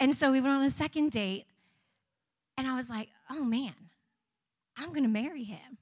[0.00, 1.46] And so we went on a second date,
[2.56, 3.74] and I was like, oh man,
[4.76, 5.78] I'm going to marry him.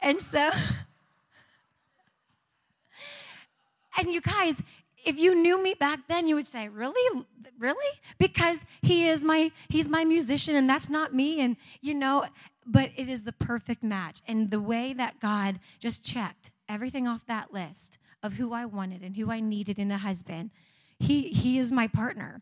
[0.00, 0.50] And so,
[3.98, 4.62] and you guys,
[5.04, 7.24] if you knew me back then, you would say, "Really,
[7.58, 11.40] really?" Because he is my he's my musician, and that's not me.
[11.40, 12.24] And you know,
[12.66, 14.20] but it is the perfect match.
[14.26, 19.02] And the way that God just checked everything off that list of who I wanted
[19.02, 20.50] and who I needed in a husband,
[20.98, 22.40] he he is my partner.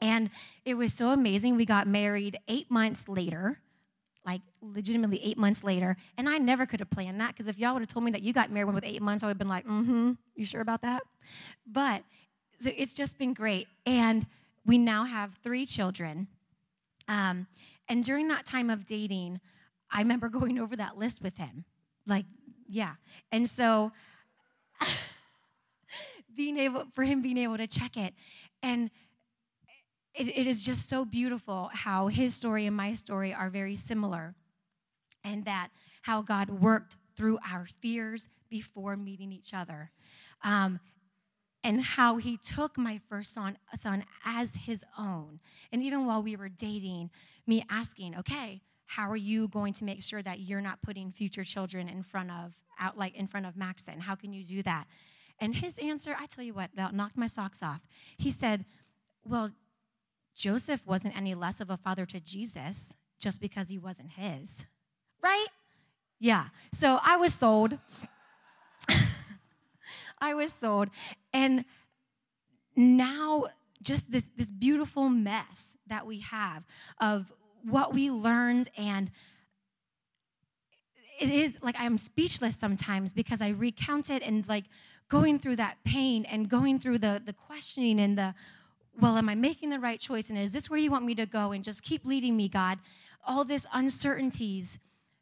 [0.00, 0.30] And
[0.64, 1.56] it was so amazing.
[1.56, 3.60] We got married eight months later
[4.26, 5.96] like legitimately eight months later.
[6.16, 8.22] And I never could have planned that because if y'all would have told me that
[8.22, 10.60] you got married with eight months, I would have been like, mm hmm, you sure
[10.60, 11.02] about that?
[11.66, 12.02] But
[12.58, 13.68] so it's just been great.
[13.84, 14.26] And
[14.64, 16.28] we now have three children.
[17.08, 17.46] Um,
[17.88, 19.40] and during that time of dating,
[19.90, 21.64] I remember going over that list with him.
[22.06, 22.24] Like,
[22.68, 22.94] yeah.
[23.30, 23.92] And so
[26.34, 28.14] being able for him being able to check it.
[28.62, 28.90] And
[30.14, 34.34] it, it is just so beautiful how his story and my story are very similar,
[35.22, 35.70] and that
[36.02, 39.90] how God worked through our fears before meeting each other.
[40.42, 40.80] Um,
[41.64, 45.40] and how he took my first son, son as his own.
[45.72, 47.10] And even while we were dating,
[47.46, 51.42] me asking, okay, how are you going to make sure that you're not putting future
[51.42, 54.00] children in front of out like in front of Maxon?
[54.00, 54.86] How can you do that?
[55.40, 57.80] And his answer, I tell you what, knocked my socks off.
[58.18, 58.66] He said,
[59.24, 59.50] Well,
[60.34, 64.66] Joseph wasn't any less of a father to Jesus just because he wasn't his,
[65.22, 65.46] right?
[66.20, 66.46] Yeah.
[66.72, 67.78] So I was sold.
[70.18, 70.88] I was sold.
[71.32, 71.64] And
[72.76, 73.46] now,
[73.82, 76.64] just this, this beautiful mess that we have
[77.00, 79.10] of what we learned and
[81.20, 84.64] it is like I'm speechless sometimes because I recount it and like
[85.08, 88.34] going through that pain and going through the the questioning and the
[89.00, 90.30] well, am I making the right choice?
[90.30, 91.52] And is this where you want me to go?
[91.52, 92.78] And just keep leading me, God.
[93.26, 94.78] All this uncertainties,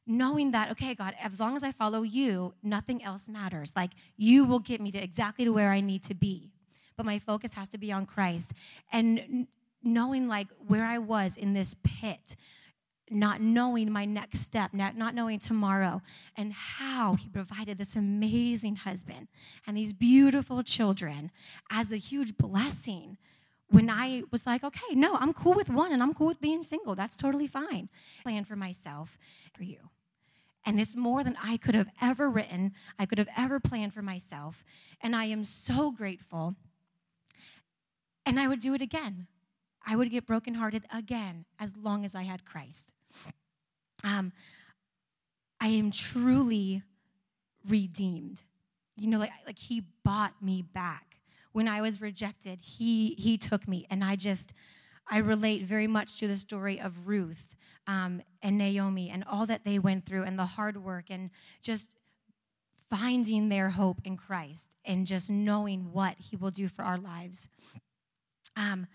[0.06, 3.72] knowing that, okay, God, as long as I follow you, nothing else matters.
[3.74, 6.50] Like you will get me to exactly to where I need to be.
[6.96, 8.52] But my focus has to be on Christ.
[8.92, 9.46] And
[9.82, 12.36] knowing like where I was in this pit,
[13.10, 16.02] not knowing my next step, not, not knowing tomorrow,
[16.36, 19.28] and how he provided this amazing husband
[19.66, 21.30] and these beautiful children
[21.70, 23.18] as a huge blessing
[23.72, 26.62] when I was like, okay, no, I'm cool with one and I'm cool with being
[26.62, 26.94] single.
[26.94, 27.88] That's totally fine.
[28.22, 29.18] Plan for myself,
[29.54, 29.78] for you.
[30.64, 34.02] And it's more than I could have ever written, I could have ever planned for
[34.02, 34.62] myself.
[35.00, 36.54] And I am so grateful.
[38.24, 39.26] And I would do it again.
[39.84, 42.92] I would get brokenhearted again as long as I had Christ.
[44.04, 44.32] Um,
[45.60, 46.82] I am truly
[47.66, 48.42] redeemed.
[48.96, 51.11] You know, like, like He bought me back
[51.52, 53.86] when I was rejected, he, he took me.
[53.90, 54.54] And I just,
[55.08, 59.64] I relate very much to the story of Ruth um, and Naomi and all that
[59.64, 61.30] they went through and the hard work and
[61.62, 61.94] just
[62.88, 67.48] finding their hope in Christ and just knowing what he will do for our lives.
[68.56, 68.86] Um,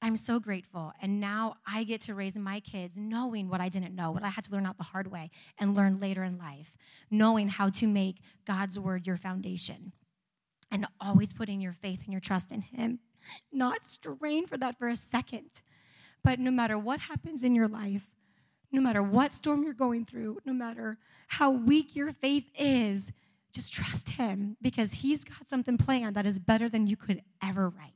[0.00, 0.92] I'm so grateful.
[1.00, 4.28] And now I get to raise my kids knowing what I didn't know, what I
[4.28, 6.74] had to learn out the hard way and learn later in life,
[7.10, 9.92] knowing how to make God's word your foundation
[10.70, 13.00] and always putting your faith and your trust in Him.
[13.52, 15.62] Not strain for that for a second.
[16.22, 18.06] But no matter what happens in your life,
[18.72, 20.98] no matter what storm you're going through, no matter
[21.28, 23.12] how weak your faith is,
[23.52, 27.68] just trust Him because He's got something planned that is better than you could ever
[27.68, 27.93] write.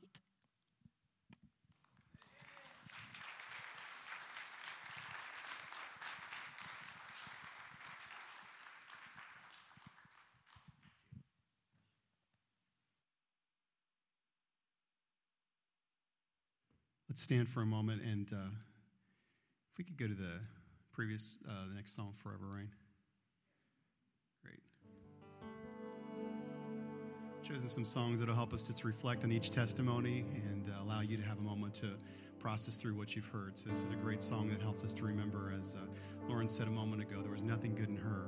[17.09, 18.51] Let's stand for a moment and uh,
[19.71, 20.33] if we could go to the
[20.93, 22.69] previous, uh, the next song, Forever Reign.
[24.43, 24.59] Great.
[27.41, 31.17] Chosen some songs that'll help us just reflect on each testimony and uh, allow you
[31.17, 31.95] to have a moment to
[32.37, 33.57] process through what you've heard.
[33.57, 35.79] So, this is a great song that helps us to remember, as uh,
[36.27, 38.27] Lauren said a moment ago, there was nothing good in her.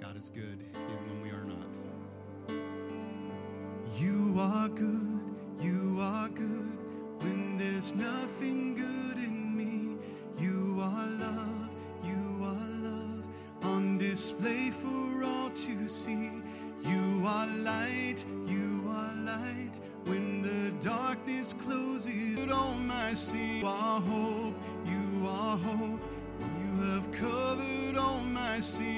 [0.00, 1.66] God is good even when we are not.
[3.98, 6.85] You are good, you are good
[7.20, 9.96] when there's nothing good in me.
[10.38, 11.68] You are love,
[12.04, 13.24] you are love
[13.62, 16.30] on display for all to see.
[16.82, 23.58] You are light, you are light when the darkness closes on my sea.
[23.58, 26.00] You are hope, you are hope.
[26.40, 28.96] You have covered all my sin.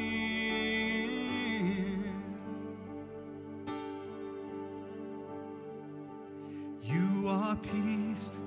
[6.82, 7.28] You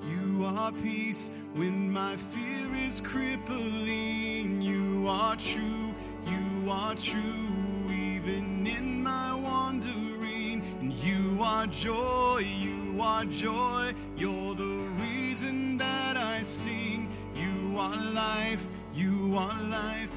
[0.07, 4.61] you are peace when my fear is crippling.
[4.61, 5.93] You are true,
[6.25, 7.51] you are true
[7.89, 10.61] even in my wandering.
[10.81, 13.93] And you are joy, you are joy.
[14.17, 17.09] You're the reason that I sing.
[17.35, 20.11] You are life, you are life.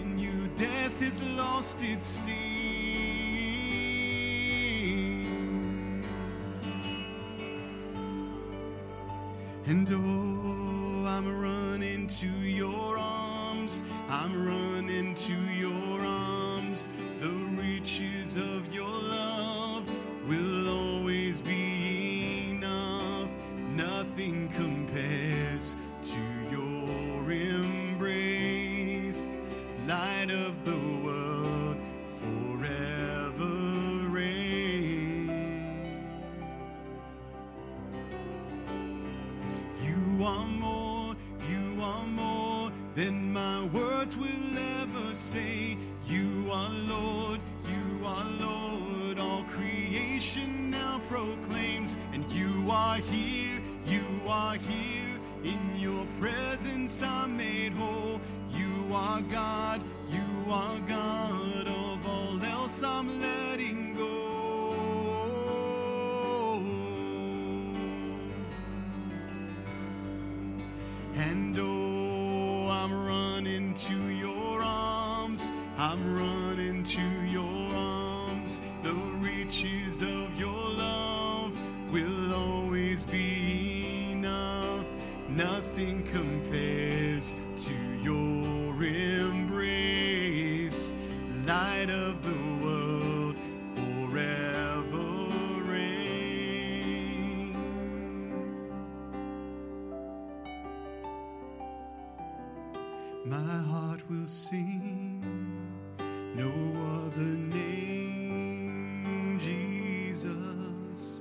[0.00, 2.51] In you, death has lost its sting.
[9.64, 13.84] And oh, I'm running to your arms.
[14.08, 15.51] I'm running to
[44.12, 45.76] words will ever say.
[46.06, 49.18] You are Lord, you are Lord.
[49.18, 55.18] All creation now proclaims, and you are here, you are here.
[55.44, 58.20] In your presence I'm made whole.
[58.50, 61.66] You are God, you are God.
[61.66, 63.41] Of all else I'm letting
[104.32, 105.20] sing
[106.34, 106.48] no
[107.04, 108.48] other name,
[109.38, 111.20] Jesus,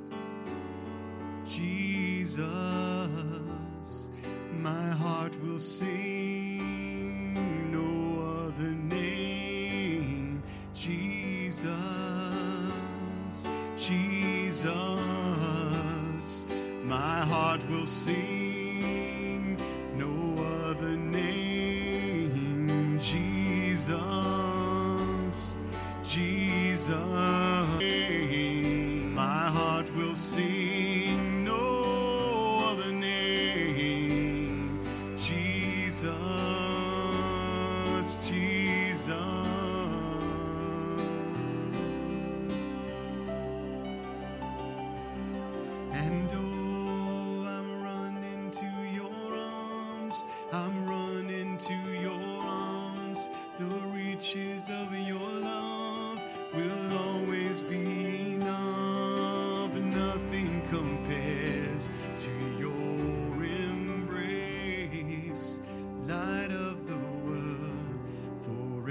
[1.45, 2.39] Jesus.
[4.53, 7.03] My heart will sing
[7.73, 10.41] no other name,
[10.73, 11.67] Jesus,
[13.77, 14.71] Jesus.
[16.85, 18.30] My heart will sing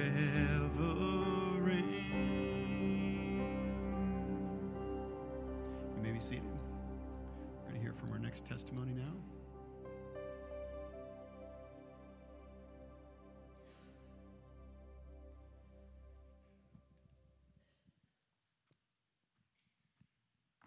[0.01, 0.95] forever
[1.61, 1.85] reign.
[5.97, 6.45] You may be seated.
[6.45, 9.13] We're going to hear from our next testimony now.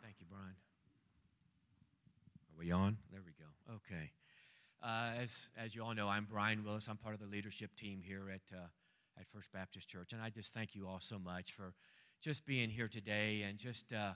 [0.04, 0.54] Thank you, Brian.
[2.52, 2.98] Are we on?
[3.12, 3.76] There we go.
[3.76, 4.12] Okay.
[4.84, 6.88] Uh, as, as you all know, I'm Brian Willis.
[6.88, 8.68] I'm part of the leadership team here at, uh,
[9.20, 10.14] at First Baptist Church.
[10.14, 11.74] And I just thank you all so much for
[12.22, 14.12] just being here today and just uh,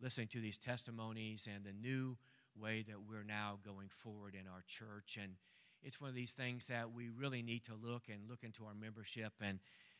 [0.00, 2.16] listening to these testimonies and the new
[2.60, 5.18] way that we're now going forward in our church.
[5.20, 5.34] And
[5.82, 8.74] it's one of these things that we really need to look and look into our
[8.74, 9.58] membership and,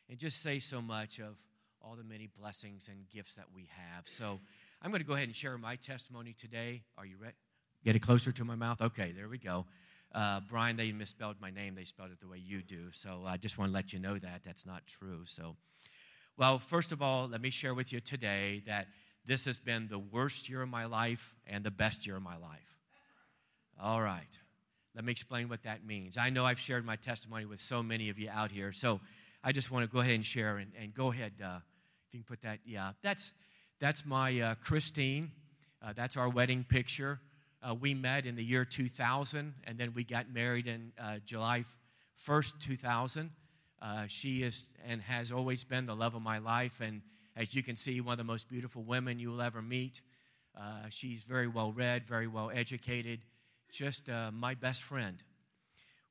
[0.09, 1.37] and just say so much of
[1.81, 4.07] all the many blessings and gifts that we have.
[4.07, 4.41] So
[4.81, 6.83] I'm going to go ahead and share my testimony today.
[6.97, 7.35] Are you ready?
[7.85, 8.81] Get it closer to my mouth?
[8.81, 9.67] Okay, there we go.
[10.15, 11.75] Uh, Brian, they misspelled my name.
[11.75, 12.93] They spelled it the way you do.
[12.93, 15.23] So I just want to let you know that that's not true.
[15.25, 15.57] So,
[16.37, 18.89] well, first of all, let me share with you today that
[19.25, 22.37] this has been the worst year of my life and the best year of my
[22.37, 22.79] life.
[23.81, 24.39] All right.
[24.95, 26.19] Let me explain what that means.
[26.19, 28.73] I know I've shared my testimony with so many of you out here.
[28.73, 29.01] So
[29.43, 31.33] I just want to go ahead and share and, and go ahead.
[31.43, 31.59] Uh,
[32.09, 33.33] if you can put that, yeah, that's
[33.81, 35.33] that's my uh, Christine.
[35.83, 37.21] Uh, that's our wedding picture.
[37.63, 41.65] Uh, we met in the year 2000, and then we got married in uh, July
[42.27, 43.31] 1st, 2000.
[43.81, 47.03] Uh, she is and has always been the love of my life, and
[47.37, 50.01] as you can see, one of the most beautiful women you will ever meet.
[50.59, 53.21] Uh, she's very well read, very well educated,
[53.71, 55.23] just my best friend.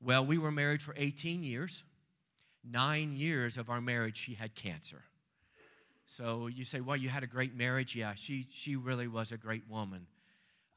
[0.01, 1.83] Well, we were married for 18 years.
[2.63, 5.03] Nine years of our marriage, she had cancer.
[6.05, 7.95] So you say, well, you had a great marriage.
[7.95, 10.07] Yeah, she, she really was a great woman.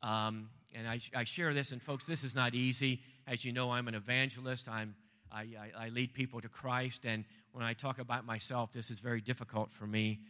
[0.03, 3.01] Um, and I, I share this, and folks, this is not easy.
[3.27, 4.69] As you know, I'm an evangelist.
[4.69, 4.97] I'm,
[5.31, 5.43] I,
[5.77, 7.07] I, I lead people to Christ.
[7.07, 10.21] And when I talk about myself, this is very difficult for me.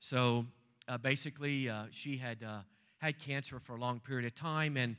[0.00, 0.46] So
[0.88, 2.60] uh, basically, uh, she had uh,
[2.98, 4.76] had cancer for a long period of time.
[4.76, 4.96] And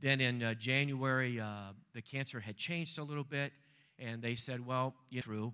[0.00, 3.52] then in uh, January, uh, the cancer had changed a little bit.
[3.98, 5.52] And they said, well, you through.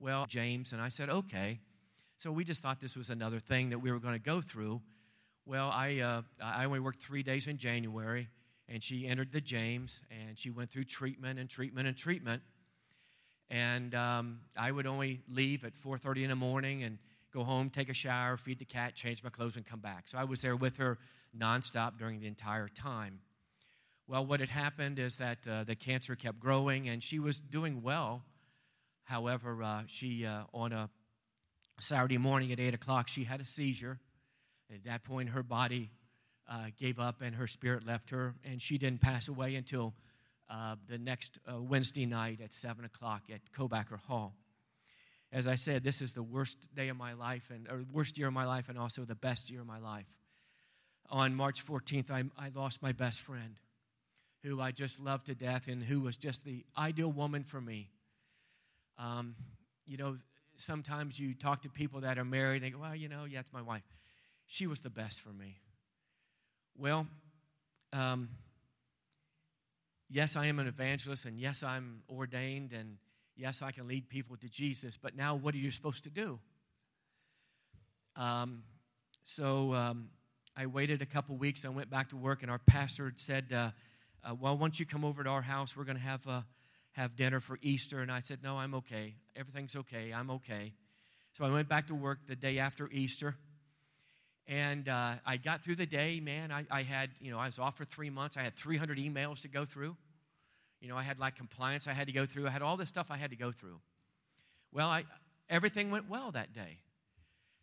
[0.00, 0.72] Well, James.
[0.72, 1.60] And I said, okay.
[2.18, 4.80] So we just thought this was another thing that we were going to go through.
[5.48, 8.28] Well, I, uh, I only worked three days in January,
[8.68, 12.42] and she entered the James, and she went through treatment and treatment and treatment.
[13.48, 16.98] And um, I would only leave at 4:30 in the morning and
[17.32, 20.08] go home, take a shower, feed the cat, change my clothes, and come back.
[20.08, 20.98] So I was there with her
[21.34, 23.20] nonstop during the entire time.
[24.06, 27.80] Well, what had happened is that uh, the cancer kept growing, and she was doing
[27.80, 28.22] well.
[29.04, 30.90] However, uh, she uh, on a
[31.80, 33.98] Saturday morning at 8 o'clock, she had a seizure.
[34.72, 35.90] At that point, her body
[36.48, 39.94] uh, gave up and her spirit left her, and she didn't pass away until
[40.50, 44.34] uh, the next uh, Wednesday night at 7 o'clock at Kobacker Hall.
[45.30, 48.28] As I said, this is the worst day of my life, and or worst year
[48.28, 50.06] of my life, and also the best year of my life.
[51.10, 53.56] On March 14th, I, I lost my best friend,
[54.42, 57.90] who I just loved to death, and who was just the ideal woman for me.
[58.98, 59.34] Um,
[59.86, 60.16] you know,
[60.56, 63.40] sometimes you talk to people that are married and they go, well, you know, yeah,
[63.40, 63.82] it's my wife.
[64.48, 65.60] She was the best for me.
[66.76, 67.06] Well,
[67.92, 68.28] um,
[70.10, 72.96] yes, I am an evangelist, and yes, I'm ordained, and
[73.36, 76.40] yes, I can lead people to Jesus, but now what are you supposed to do?
[78.16, 78.64] Um,
[79.22, 80.08] so um,
[80.56, 81.64] I waited a couple weeks.
[81.64, 83.70] I went back to work, and our pastor said, uh,
[84.28, 86.44] uh, Well, once you come over to our house, we're going to have a
[86.92, 88.00] have dinner for Easter.
[88.00, 89.14] And I said, No, I'm okay.
[89.36, 90.12] Everything's okay.
[90.12, 90.72] I'm okay.
[91.36, 93.36] So I went back to work the day after Easter.
[94.48, 96.50] And uh, I got through the day, man.
[96.50, 98.38] I, I, had, you know, I was off for three months.
[98.38, 99.94] I had 300 emails to go through.
[100.80, 102.46] You know, I had like compliance I had to go through.
[102.46, 103.78] I had all this stuff I had to go through.
[104.72, 105.04] Well, I,
[105.50, 106.78] everything went well that day.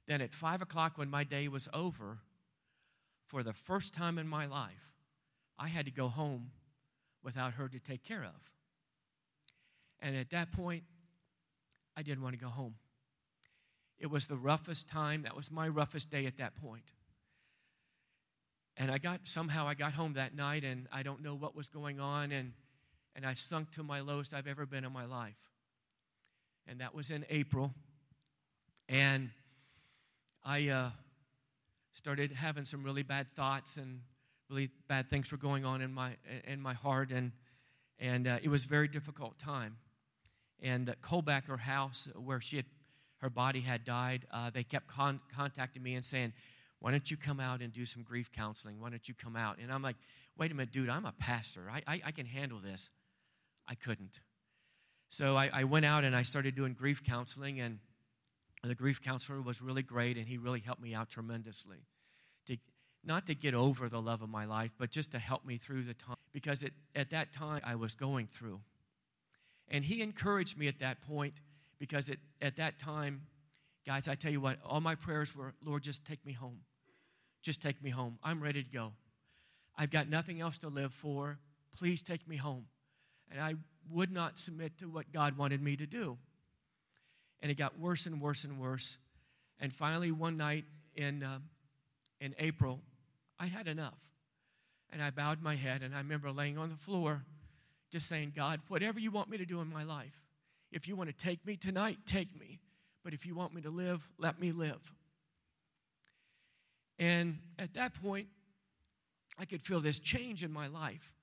[0.07, 2.19] Then at 5 o'clock, when my day was over,
[3.27, 4.93] for the first time in my life,
[5.57, 6.51] I had to go home
[7.23, 8.51] without her to take care of.
[9.99, 10.83] And at that point,
[11.97, 12.75] I didn't want to go home.
[13.99, 15.23] It was the roughest time.
[15.23, 16.91] That was my roughest day at that point.
[18.77, 21.69] And I got somehow I got home that night and I don't know what was
[21.69, 22.51] going on and
[23.15, 25.37] and I sunk to my lowest I've ever been in my life.
[26.67, 27.73] And that was in April.
[28.89, 29.29] And
[30.43, 30.89] I uh,
[31.93, 34.01] started having some really bad thoughts and
[34.49, 37.31] really bad things were going on in my in my heart and
[37.97, 39.77] and uh, it was a very difficult time
[40.61, 42.65] and at Kobacker House, where she had,
[43.17, 46.33] her body had died, uh, they kept con- contacting me and saying,
[46.79, 48.79] "Why don't you come out and do some grief counseling?
[48.79, 49.95] Why don't you come out?" And I'm like,
[50.37, 50.89] "Wait a minute, dude.
[50.89, 51.69] I'm a pastor.
[51.71, 52.89] I, I, I can handle this."
[53.67, 54.21] I couldn't.
[55.09, 57.79] So I, I went out and I started doing grief counseling, and
[58.63, 61.77] the grief counselor was really great, and he really helped me out tremendously.
[62.47, 62.57] To,
[63.03, 65.83] not to get over the love of my life, but just to help me through
[65.83, 66.17] the time.
[66.33, 68.59] Because it, at that time, I was going through.
[69.67, 71.35] And he encouraged me at that point
[71.85, 73.21] because it, at that time,
[73.85, 76.61] guys, I tell you what, all my prayers were, Lord, just take me home.
[77.43, 78.17] Just take me home.
[78.23, 78.93] I'm ready to go.
[79.77, 81.37] I've got nothing else to live for.
[81.77, 82.65] Please take me home.
[83.29, 83.53] And I
[83.91, 86.17] would not submit to what God wanted me to do.
[87.39, 88.97] And it got worse and worse and worse.
[89.59, 90.65] And finally, one night
[90.95, 91.37] in, uh,
[92.19, 92.79] in April,
[93.39, 93.99] I had enough.
[94.91, 97.25] And I bowed my head, and I remember laying on the floor
[97.91, 100.24] just saying, God, whatever you want me to do in my life,
[100.71, 102.59] if you want to take me tonight, take me.
[103.03, 104.93] but if you want me to live, let me live.
[106.97, 108.27] And at that point,
[109.37, 111.13] I could feel this change in my life.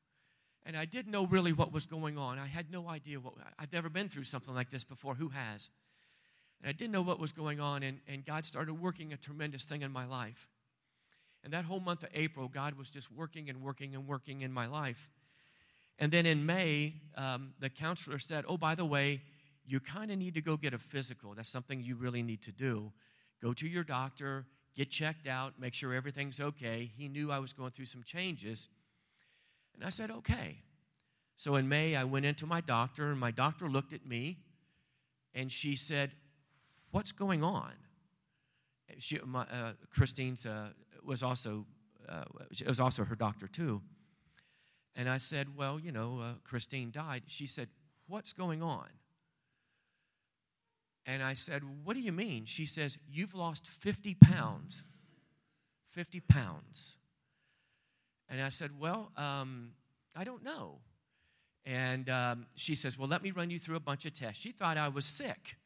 [0.65, 2.39] And I didn't know really what was going on.
[2.39, 5.15] I had no idea what, I've never been through something like this before.
[5.15, 5.71] Who has?
[6.61, 9.65] And I didn't know what was going on, and, and God started working a tremendous
[9.65, 10.49] thing in my life.
[11.43, 14.53] And that whole month of April, God was just working and working and working in
[14.53, 15.09] my life.
[15.99, 19.23] And then in May, um, the counselor said, Oh, by the way,
[19.73, 21.33] you kind of need to go get a physical.
[21.35, 22.93] That's something you really need to do.
[23.43, 24.45] Go to your doctor,
[24.77, 26.91] get checked out, make sure everything's okay.
[26.95, 28.69] He knew I was going through some changes.
[29.75, 30.59] And I said, Okay.
[31.37, 34.37] So in May, I went into my doctor, and my doctor looked at me
[35.35, 36.11] and she said,
[36.91, 37.73] What's going on?
[38.99, 40.69] She, my, uh, Christine's uh,
[41.03, 41.65] was also
[42.07, 43.81] uh, it was also her doctor too.
[44.95, 47.23] And I said, Well, you know, uh, Christine died.
[47.27, 47.69] She said,
[48.07, 48.89] What's going on?
[51.07, 52.45] And I said, What do you mean?
[52.45, 54.83] She says, You've lost 50 pounds.
[55.91, 56.97] 50 pounds.
[58.29, 59.73] And I said, Well, um,
[60.17, 60.79] I don't know.
[61.65, 64.41] And um, she says, Well, let me run you through a bunch of tests.
[64.41, 65.57] She thought I was sick.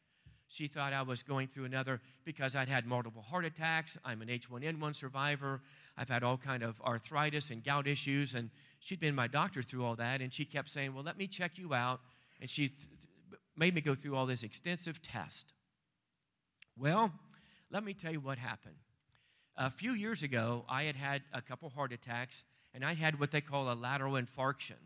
[0.49, 3.97] She thought I was going through another because I'd had multiple heart attacks.
[4.05, 5.61] I'm an H1N1 survivor.
[5.97, 9.83] I've had all kind of arthritis and gout issues, and she'd been my doctor through
[9.83, 10.21] all that.
[10.21, 11.99] And she kept saying, "Well, let me check you out."
[12.39, 12.87] And she th-
[13.57, 15.53] made me go through all this extensive test.
[16.77, 17.11] Well,
[17.71, 18.75] let me tell you what happened.
[19.55, 22.43] A few years ago, I had had a couple heart attacks,
[22.73, 24.77] and I had what they call a lateral infarction,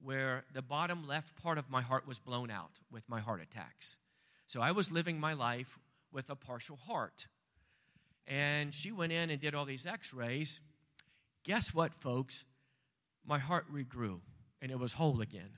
[0.00, 3.96] where the bottom left part of my heart was blown out with my heart attacks.
[4.48, 5.78] So I was living my life
[6.10, 7.28] with a partial heart.
[8.26, 10.60] And she went in and did all these x rays.
[11.44, 12.44] Guess what, folks?
[13.24, 14.20] My heart regrew
[14.62, 15.50] and it was whole again.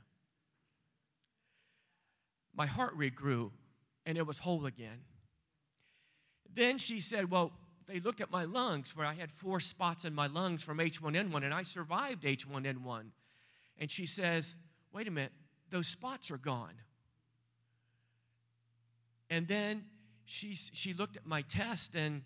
[2.57, 3.51] My heart regrew
[4.07, 5.01] and it was whole again.
[6.55, 7.53] Then she said, Well,
[7.87, 11.45] they looked at my lungs where I had four spots in my lungs from H1N1
[11.45, 13.07] and I survived H1N1.
[13.79, 14.57] And she says,
[14.93, 15.33] Wait a minute,
[15.71, 16.75] those spots are gone.
[19.31, 19.85] And then
[20.25, 22.23] she, she looked at my test and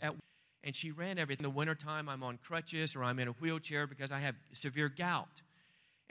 [0.00, 0.14] at,
[0.62, 1.44] and she ran everything.
[1.44, 4.88] In the wintertime, I'm on crutches or I'm in a wheelchair because I have severe
[4.88, 5.42] gout.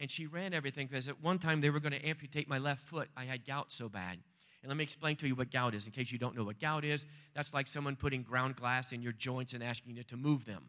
[0.01, 2.81] And she ran everything because at one time they were going to amputate my left
[2.81, 3.07] foot.
[3.15, 4.17] I had gout so bad.
[4.63, 6.59] And let me explain to you what gout is in case you don't know what
[6.59, 7.05] gout is.
[7.35, 10.63] That's like someone putting ground glass in your joints and asking you to move them.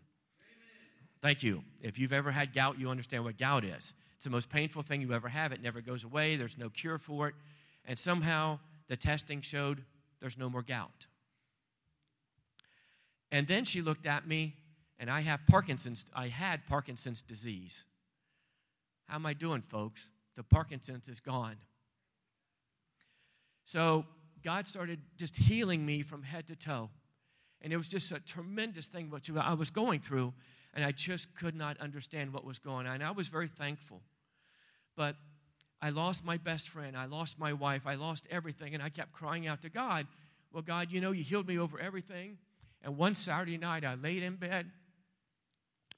[1.23, 1.65] Thank you.
[1.81, 3.95] If you've ever had gout, you understand what gout is.
[4.17, 5.51] It's the most painful thing you ever have.
[5.51, 7.35] It never goes away, there's no cure for it.
[7.87, 8.59] And somehow
[8.89, 9.83] the testing showed
[10.21, 11.07] there's no more gout.
[13.31, 14.57] And then she looked at me,
[14.99, 16.05] and I have Parkinson's.
[16.15, 17.87] I had Parkinson's disease.
[19.07, 20.11] How am I doing, folks?
[20.37, 21.57] The Parkinson's is gone.
[23.65, 24.05] So
[24.43, 26.91] God started just healing me from head to toe.
[27.61, 30.33] And it was just a tremendous thing what I was going through,
[30.75, 32.95] and I just could not understand what was going on.
[32.95, 34.01] And I was very thankful.
[34.97, 35.17] But
[35.81, 36.97] I lost my best friend.
[36.97, 37.87] I lost my wife.
[37.87, 38.75] I lost everything.
[38.75, 40.07] And I kept crying out to God,
[40.53, 42.39] Well, God, you know, you healed me over everything.
[42.83, 44.71] And one Saturday night, I laid in bed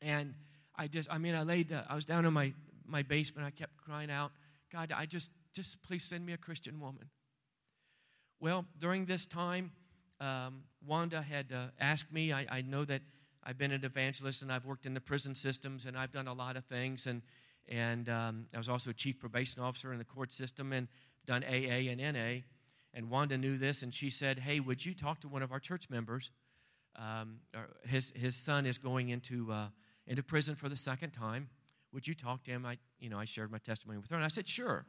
[0.03, 0.35] and
[0.77, 2.53] I just, I mean, I laid, uh, I was down in my,
[2.87, 3.47] my basement.
[3.47, 4.33] I kept crying out,
[4.73, 7.11] God, I just, just please send me a Christian woman.
[8.41, 9.73] Well, during this time,
[10.21, 13.03] um, Wanda had uh, asked me, I, I know that
[13.43, 16.33] I've been an evangelist and I've worked in the prison systems and I've done a
[16.33, 17.07] lot of things.
[17.07, 17.23] And
[17.69, 20.89] and um, I was also a chief probation officer in the court system and
[21.27, 22.43] done AA and NA.
[22.93, 25.59] And Wanda knew this, and she said, "Hey, would you talk to one of our
[25.59, 26.31] church members?
[26.97, 27.41] Um,
[27.85, 29.69] his his son is going into uh,
[30.07, 31.49] into prison for the second time.
[31.95, 34.25] Would you talk to him?" I you know I shared my testimony with her, and
[34.25, 34.85] I said, "Sure."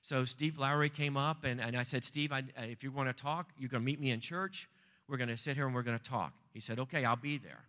[0.00, 3.22] So Steve Lowry came up, and, and I said, "Steve, I, if you want to
[3.22, 4.68] talk, you're going to meet me in church.
[5.08, 7.38] We're going to sit here and we're going to talk." He said, "Okay, I'll be
[7.38, 7.64] there."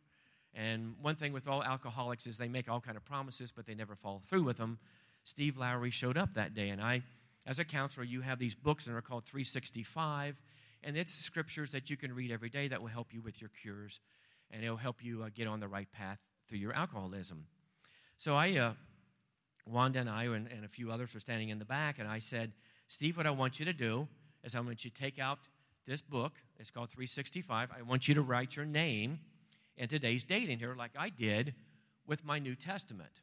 [0.56, 3.76] And one thing with all alcoholics is they make all kind of promises, but they
[3.76, 4.80] never follow through with them.
[5.24, 7.02] Steve Lowry showed up that day, and I,
[7.46, 10.36] as a counselor, you have these books that are called 365,
[10.84, 13.50] and it's scriptures that you can read every day that will help you with your
[13.62, 14.00] cures,
[14.52, 17.48] and it'll help you uh, get on the right path through your alcoholism.
[18.18, 18.74] So I, uh,
[19.66, 22.20] Wanda and I and, and a few others were standing in the back, and I
[22.20, 22.54] said,
[22.88, 24.08] Steve, what I want you to do
[24.44, 25.40] is I want you to take out
[25.86, 26.34] this book.
[26.60, 27.70] It's called 365.
[27.78, 29.20] I want you to write your name
[29.78, 31.54] and today's date in here, like I did
[32.08, 33.22] with my New Testament.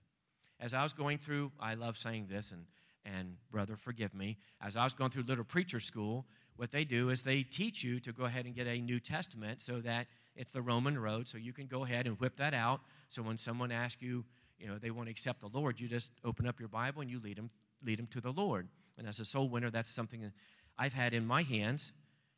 [0.60, 2.66] As I was going through, I love saying this, and,
[3.04, 4.36] and brother, forgive me.
[4.60, 6.26] As I was going through Little Preacher School,
[6.56, 9.62] what they do is they teach you to go ahead and get a New Testament
[9.62, 12.80] so that it's the Roman road, so you can go ahead and whip that out.
[13.08, 14.24] So when someone asks you,
[14.62, 17.10] you know, they want to accept the Lord, you just open up your Bible and
[17.10, 17.50] you lead them,
[17.84, 18.68] lead them to the Lord.
[18.96, 20.30] And as a soul winner, that's something
[20.78, 21.92] I've had in my hands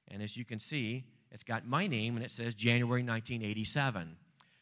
[0.09, 4.17] And as you can see, it's got my name and it says January 1987.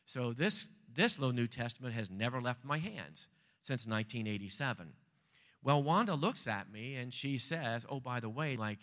[0.06, 3.28] So this, this little New Testament has never left my hands
[3.60, 4.92] since 1987.
[5.64, 8.78] Well, Wanda looks at me and she says, Oh, by the way, like,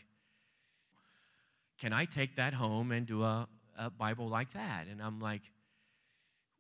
[1.80, 4.88] can I take that home and do a, a Bible like that?
[4.88, 5.42] And I'm like,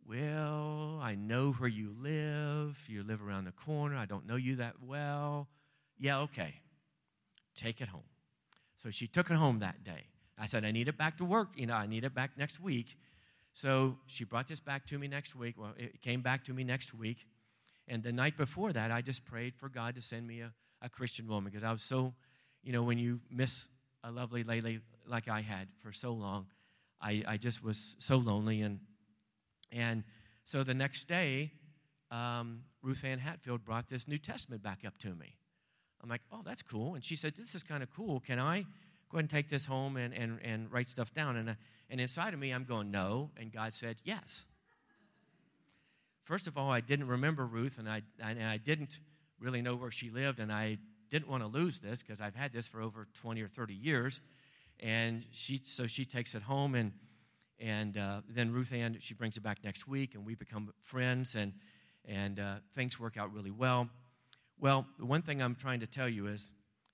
[0.10, 2.80] Well, I know where you live.
[2.88, 3.95] You live around the corner.
[3.95, 5.47] I don't know you that well.
[5.99, 6.55] Yeah, okay.
[7.53, 8.01] Take it home.
[8.76, 10.05] So she took it home that day.
[10.36, 11.49] I said, I need it back to work.
[11.55, 12.97] You know, I need it back next week.
[13.53, 15.55] So she brought this back to me next week.
[15.60, 17.28] Well, it came back to me next week.
[17.88, 20.51] And the night before that, I just prayed for God to send me a,
[20.82, 22.16] a Christian woman because I was so,
[22.64, 23.68] you know, when you miss
[24.03, 26.47] a lovely lady like I had for so long,
[26.99, 28.62] I, I just was so lonely.
[28.62, 28.80] And,
[29.72, 30.03] and
[30.45, 31.51] so the next day,
[32.11, 35.36] um, Ruth Ann Hatfield brought this New Testament back up to me.
[36.01, 36.95] I'm like, oh, that's cool.
[36.95, 38.20] And she said, this is kind of cool.
[38.20, 38.61] Can I
[39.09, 41.36] go ahead and take this home and, and, and write stuff down?
[41.36, 41.53] And, uh,
[41.89, 43.32] and inside of me, I'm going, no.
[43.38, 44.45] And God said, yes.
[46.24, 48.99] First of all, I didn't remember Ruth, and I, and I didn't
[49.39, 50.78] really know where she lived, and I
[51.09, 54.22] didn't want to lose this because I've had this for over 20 or 30 years.
[54.80, 56.93] And she, so she takes it home, and,
[57.60, 61.36] and uh, then Ruth Ann, she brings it back next week, and we become friends,
[61.36, 61.53] and,
[62.05, 63.89] and uh, things work out really well.
[64.60, 66.51] Well, the one thing I'm trying to tell you is,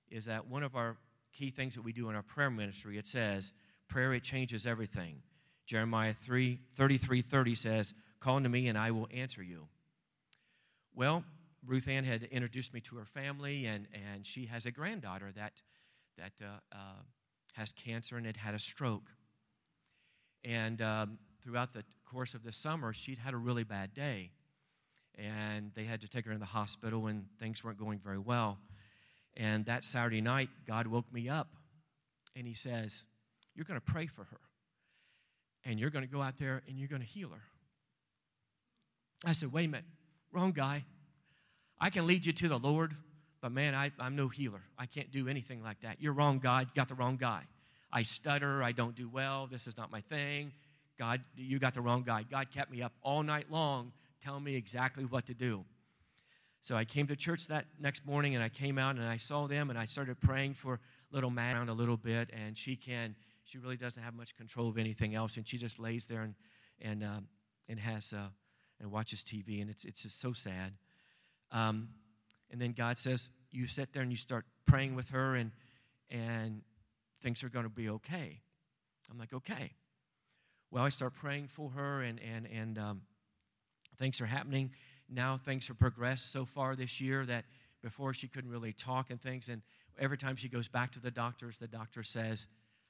[0.09, 0.97] is that one of our
[1.33, 3.53] key things that we do in our prayer ministry, it says,
[3.87, 5.21] prayer, it changes everything.
[5.65, 9.67] Jeremiah 3, 33, 30 says, call to me and I will answer you.
[10.93, 11.23] Well,
[11.65, 15.61] Ruth Ann had introduced me to her family, and, and she has a granddaughter that,
[16.17, 17.01] that uh, uh,
[17.53, 19.09] has cancer and had had a stroke.
[20.45, 24.31] And um, throughout the course of the summer, she'd had a really bad day
[25.17, 28.57] and they had to take her in the hospital, and things weren't going very well.
[29.37, 31.47] And that Saturday night, God woke me up,
[32.35, 33.05] and He says,
[33.55, 34.39] You're going to pray for her,
[35.63, 37.41] and you're going to go out there and you're going to heal her.
[39.23, 39.85] I said, Wait a minute,
[40.31, 40.85] wrong guy.
[41.79, 42.95] I can lead you to the Lord,
[43.41, 44.61] but man, I, am no healer.
[44.77, 45.97] I can't do anything like that.
[45.99, 46.67] You're wrong, God.
[46.67, 47.43] You got the wrong guy.
[47.91, 48.63] I stutter.
[48.63, 49.47] I don't do well.
[49.47, 50.51] This is not my thing.
[50.97, 52.23] God, you got the wrong guy.
[52.23, 55.65] God kept me up all night long telling me exactly what to do.
[56.61, 59.45] So I came to church that next morning and I came out and I saw
[59.45, 60.79] them and I started praying for
[61.11, 64.67] little Matt around a little bit and she can she really doesn't have much control
[64.69, 66.33] of anything else and she just lays there and
[66.81, 67.19] and uh,
[67.69, 68.29] and has uh,
[68.79, 70.73] and watches TV and it's it's just so sad.
[71.51, 71.89] Um,
[72.49, 75.51] and then God says you sit there and you start praying with her and
[76.09, 76.63] and
[77.25, 78.39] things are going to be okay.
[79.09, 79.71] I'm like okay.
[80.69, 83.01] Well, I start praying for her and and and um,
[83.97, 84.71] Things are happening
[85.09, 85.37] now.
[85.37, 87.45] Things have progressed so far this year that
[87.81, 89.49] before she couldn't really talk and things.
[89.49, 89.61] And
[89.99, 92.47] every time she goes back to the doctors, the doctor says,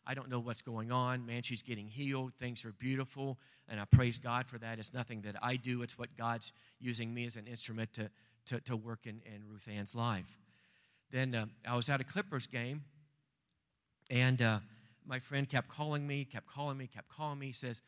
[0.07, 1.25] I don't know what's going on.
[1.25, 2.33] Man, she's getting healed.
[2.39, 3.39] Things are beautiful.
[3.67, 4.79] And I praise God for that.
[4.79, 8.09] It's nothing that I do, it's what God's using me as an instrument to,
[8.47, 10.38] to, to work in, in Ruth Ann's life.
[11.11, 12.83] Then uh, I was at a Clippers game,
[14.10, 14.60] and uh,
[15.06, 17.47] my friend kept calling me, kept calling me, kept calling me.
[17.47, 17.82] He says,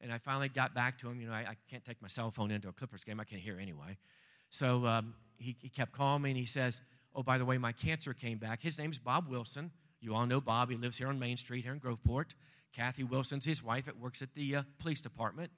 [0.00, 1.20] and I finally got back to him.
[1.20, 3.20] You know, I, I can't take my cell phone into a Clippers game.
[3.20, 3.96] I can't hear anyway.
[4.50, 6.80] So um, he, he kept calling me and he says,
[7.16, 8.60] Oh, by the way, my cancer came back.
[8.60, 9.70] His name's Bob Wilson.
[10.00, 10.68] You all know Bob.
[10.68, 12.30] He lives here on Main Street here in Groveport.
[12.74, 13.86] Kathy Wilson's his wife.
[13.86, 15.52] It works at the uh, police department.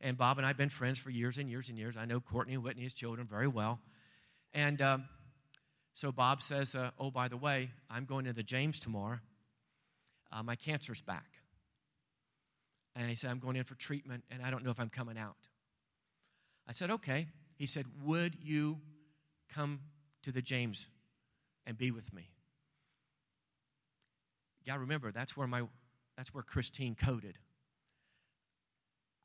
[0.00, 1.96] And Bob and I have been friends for years and years and years.
[1.96, 3.78] I know Courtney and Whitney, his children, very well.
[4.52, 5.04] And um,
[5.94, 9.20] so Bob says, uh, Oh, by the way, I'm going to the James tomorrow.
[10.32, 11.26] Uh, my cancer's back.
[12.96, 15.18] And he said, I'm going in for treatment and I don't know if I'm coming
[15.18, 15.36] out.
[16.68, 17.28] I said, okay.
[17.56, 18.78] He said, Would you
[19.52, 19.80] come
[20.22, 20.86] to the James
[21.66, 22.30] and be with me?
[24.64, 25.62] Yeah, remember, that's where my
[26.16, 27.38] that's where Christine coded.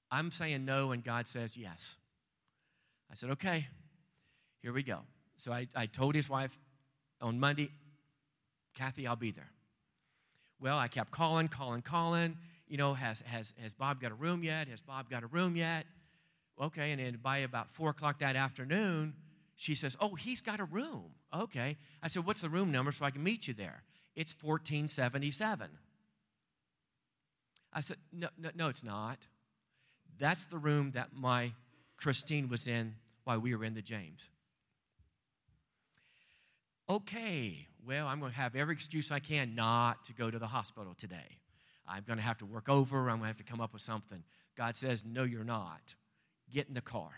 [0.09, 1.95] I'm saying no, and God says yes.
[3.11, 3.67] I said, okay,
[4.61, 4.99] here we go.
[5.37, 6.57] So I, I told his wife
[7.21, 7.71] on Monday,
[8.75, 9.51] Kathy, I'll be there.
[10.59, 12.37] Well, I kept calling, calling, calling
[12.67, 14.67] you know, has, has, has Bob got a room yet?
[14.67, 15.85] Has Bob got a room yet?
[16.59, 19.13] Okay, and then by about 4 o'clock that afternoon,
[19.55, 21.11] she says, Oh, he's got a room.
[21.33, 21.77] Okay.
[22.01, 23.83] I said, What's the room number so I can meet you there?
[24.15, 25.69] It's 1477.
[27.73, 29.27] I said, No, no, no it's not.
[30.19, 31.53] That's the room that my
[31.95, 34.29] Christine was in while we were in the James.
[36.89, 40.47] Okay, well, I'm going to have every excuse I can not to go to the
[40.47, 41.41] hospital today.
[41.87, 43.09] I'm going to have to work over.
[43.09, 44.23] I'm going to have to come up with something.
[44.55, 45.95] God says, No, you're not.
[46.51, 47.09] Get in the car.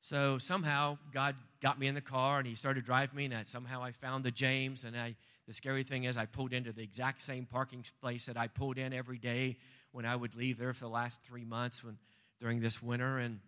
[0.00, 3.42] So somehow God got me in the car and He started driving me, and I,
[3.42, 6.82] somehow I found the James, and I the scary thing is, I pulled into the
[6.82, 9.58] exact same parking place that I pulled in every day
[9.92, 11.98] when I would leave there for the last three months when,
[12.40, 13.18] during this winter.
[13.18, 13.38] And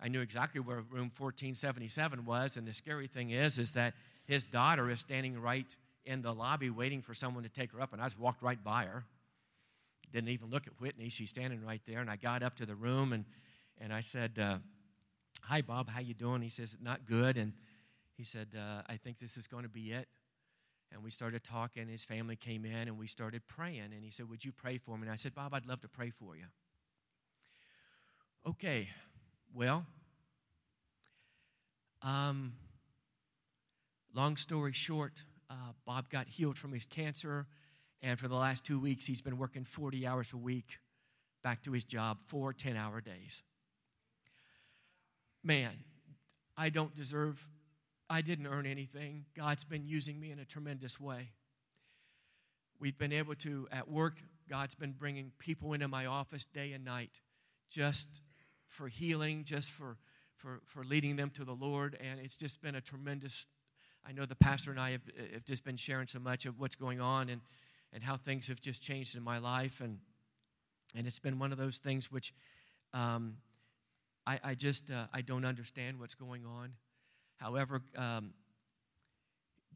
[0.00, 2.56] I knew exactly where room 1477 was.
[2.56, 3.94] And the scary thing is, is that
[4.24, 5.66] his daughter is standing right
[6.06, 7.92] in the lobby waiting for someone to take her up.
[7.92, 9.04] And I just walked right by her.
[10.12, 11.08] Didn't even look at Whitney.
[11.08, 12.00] She's standing right there.
[12.00, 13.24] And I got up to the room and,
[13.78, 14.58] and I said, uh,
[15.42, 16.42] hi, Bob, how you doing?
[16.42, 17.36] He says, not good.
[17.36, 17.52] And
[18.16, 20.08] he said, uh, I think this is going to be it.
[20.92, 21.86] And we started talking.
[21.88, 23.92] His family came in and we started praying.
[23.94, 25.02] And he said, Would you pray for me?
[25.02, 26.46] And I said, Bob, I'd love to pray for you.
[28.46, 28.88] Okay,
[29.54, 29.86] well,
[32.02, 32.54] um,
[34.14, 37.46] long story short, uh, Bob got healed from his cancer.
[38.02, 40.78] And for the last two weeks, he's been working 40 hours a week
[41.42, 43.42] back to his job, four 10 hour days.
[45.42, 45.72] Man,
[46.56, 47.46] I don't deserve
[48.10, 49.24] I didn't earn anything.
[49.36, 51.30] God's been using me in a tremendous way.
[52.80, 54.16] We've been able to, at work,
[54.48, 57.20] God's been bringing people into my office day and night
[57.70, 58.20] just
[58.70, 59.96] for healing, just for,
[60.36, 61.98] for, for leading them to the Lord.
[62.00, 63.46] And it's just been a tremendous,
[64.06, 65.02] I know the pastor and I have,
[65.34, 67.40] have just been sharing so much of what's going on and,
[67.92, 69.80] and how things have just changed in my life.
[69.80, 69.98] And,
[70.94, 72.32] and it's been one of those things which
[72.94, 73.36] um,
[74.26, 76.72] I, I just, uh, I don't understand what's going on.
[77.36, 78.32] However, um,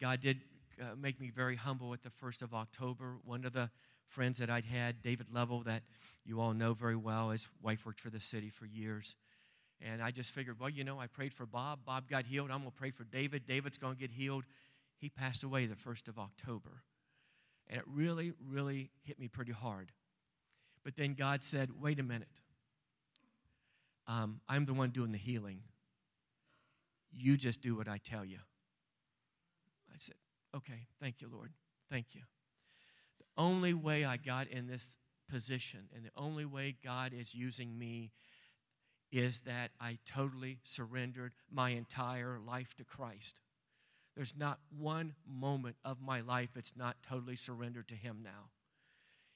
[0.01, 0.41] God did
[0.81, 3.17] uh, make me very humble at the 1st of October.
[3.25, 3.71] One of the
[4.15, 5.83] friends that I'd had, David Lovell, that
[6.25, 9.17] you all know very well, his wife worked for the city for years.
[9.81, 11.81] And I just figured, well, you know, I prayed for Bob.
[11.85, 12.51] Bob got healed.
[12.51, 13.47] I'm going to pray for David.
[13.47, 14.45] David's going to get healed.
[14.99, 16.83] He passed away the 1st of October.
[17.69, 19.93] And it really, really hit me pretty hard.
[20.85, 22.29] But then God said, wait a minute.
[24.07, 25.61] Um, I'm the one doing the healing.
[27.13, 28.39] You just do what I tell you.
[29.93, 30.17] I said,
[30.55, 31.53] Okay, thank you, Lord.
[31.91, 32.21] Thank you.
[33.37, 34.97] Only way I got in this
[35.29, 38.13] position and the only way God is using me
[39.11, 43.41] is that I totally surrendered my entire life to Christ.
[44.17, 48.51] There's not one moment of my life that's not totally surrendered to Him now.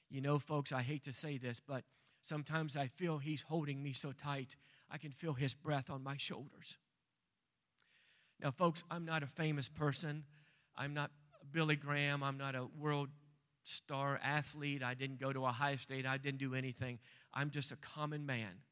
[0.09, 1.83] You know, folks, I hate to say this, but
[2.21, 4.55] sometimes I feel He's holding me so tight,
[4.89, 6.77] I can feel His breath on my shoulders.
[8.41, 10.23] Now, folks, I'm not a famous person.
[10.75, 11.11] I'm not
[11.51, 12.23] Billy Graham.
[12.23, 13.09] I'm not a world
[13.63, 14.83] star athlete.
[14.83, 16.05] I didn't go to Ohio State.
[16.05, 16.99] I didn't do anything.
[17.33, 18.63] I'm just a common man.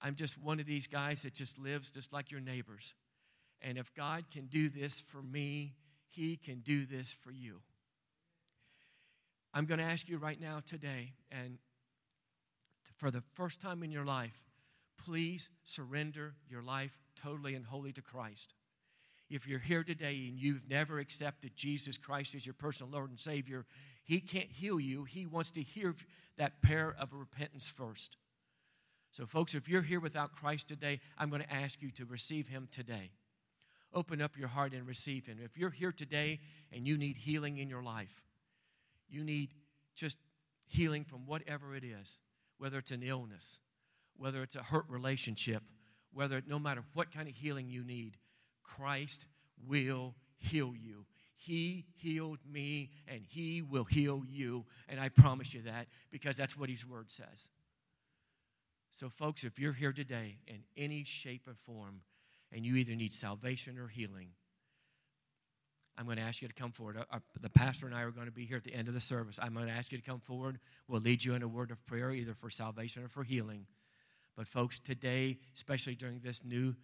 [0.00, 2.94] I'm just one of these guys that just lives just like your neighbors.
[3.62, 5.74] And if God can do this for me,
[6.08, 7.60] He can do this for you.
[9.54, 11.58] I'm going to ask you right now today, and
[12.98, 14.38] for the first time in your life,
[15.02, 18.52] please surrender your life totally and wholly to Christ.
[19.28, 23.18] If you're here today and you've never accepted Jesus Christ as your personal Lord and
[23.18, 23.66] Savior,
[24.04, 25.04] He can't heal you.
[25.04, 25.94] He wants to hear
[26.38, 28.16] that prayer of repentance first.
[29.10, 32.48] So, folks, if you're here without Christ today, I'm going to ask you to receive
[32.48, 33.10] Him today.
[33.92, 35.38] Open up your heart and receive Him.
[35.42, 36.38] If you're here today
[36.72, 38.22] and you need healing in your life,
[39.08, 39.54] you need
[39.94, 40.18] just
[40.66, 42.20] healing from whatever it is,
[42.58, 43.58] whether it's an illness,
[44.16, 45.62] whether it's a hurt relationship,
[46.12, 48.18] whether no matter what kind of healing you need,
[48.66, 49.26] Christ
[49.66, 51.06] will heal you.
[51.36, 54.64] He healed me and he will heal you.
[54.88, 57.50] And I promise you that because that's what his word says.
[58.90, 62.00] So, folks, if you're here today in any shape or form
[62.50, 64.28] and you either need salvation or healing,
[65.98, 66.98] I'm going to ask you to come forward.
[67.10, 69.00] Our, the pastor and I are going to be here at the end of the
[69.00, 69.38] service.
[69.40, 70.58] I'm going to ask you to come forward.
[70.88, 73.66] We'll lead you in a word of prayer, either for salvation or for healing.
[74.36, 76.74] But, folks, today, especially during this new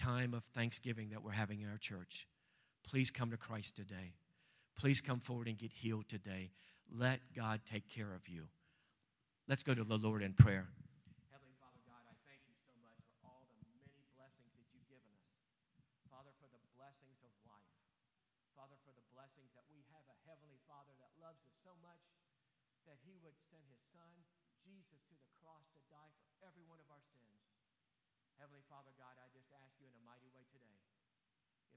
[0.00, 2.24] time of thanksgiving that we're having in our church.
[2.88, 4.16] Please come to Christ today.
[4.72, 6.56] Please come forward and get healed today.
[6.88, 8.48] Let God take care of you.
[9.44, 10.72] Let's go to the Lord in prayer.
[11.28, 14.88] Heavenly Father God, I thank you so much for all the many blessings that you've
[14.88, 15.28] given us.
[16.08, 17.76] Father, for the blessings of life.
[18.56, 22.00] Father, for the blessings that we have a Heavenly Father that loves us so much
[22.88, 24.08] that He would send His Son,
[24.64, 27.40] Jesus, to the cross to die for every one of our sins.
[28.40, 30.80] Heavenly Father God, I just ask you in a mighty way today.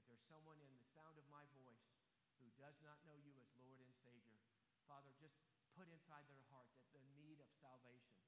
[0.08, 1.92] there's someone in the sound of my voice
[2.40, 4.40] who does not know you as Lord and Savior,
[4.88, 5.36] Father, just
[5.76, 8.20] put inside their heart that the need of salvation.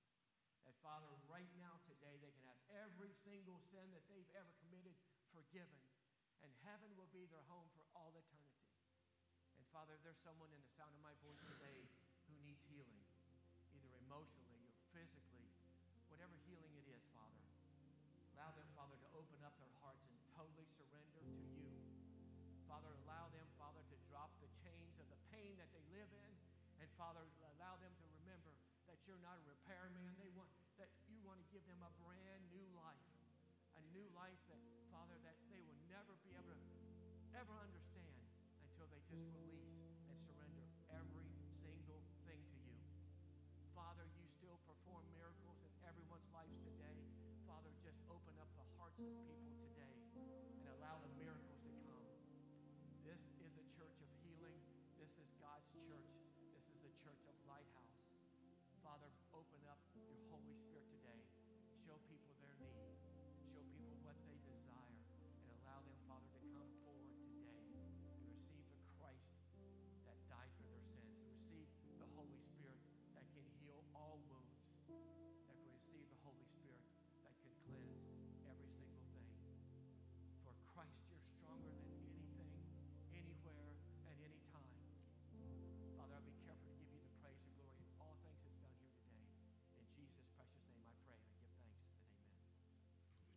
[0.65, 4.97] That Father, right now today they can have every single sin that they've ever committed
[5.29, 5.77] forgiven,
[6.41, 8.73] and heaven will be their home for all eternity.
[9.61, 11.85] And Father, if there's someone in the sound of my voice today
[12.33, 13.05] who needs healing,
[13.77, 15.45] either emotionally or physically,
[16.09, 17.45] whatever healing it is, Father,
[18.37, 21.73] Allow them, Father, to open up their hearts and totally surrender to you.
[22.69, 26.33] Father, allow them, Father, to drop the chains of the pain that they live in.
[26.77, 27.56] And remember
[29.07, 30.03] you're not a repairman.
[30.19, 30.51] They want
[30.83, 33.07] that you want to give them a brand new life.
[33.79, 34.59] A new life that,
[34.91, 36.75] Father, that they will never be able to
[37.39, 38.19] ever understand
[38.67, 39.71] until they just release
[40.11, 41.31] and surrender every
[41.63, 42.83] single thing to you.
[43.79, 46.99] Father, you still perform miracles in everyone's lives today.
[47.47, 49.76] Father, just open up the hearts of people today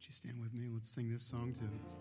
[0.10, 0.68] you stand with me?
[0.74, 2.00] Let's sing this song to us.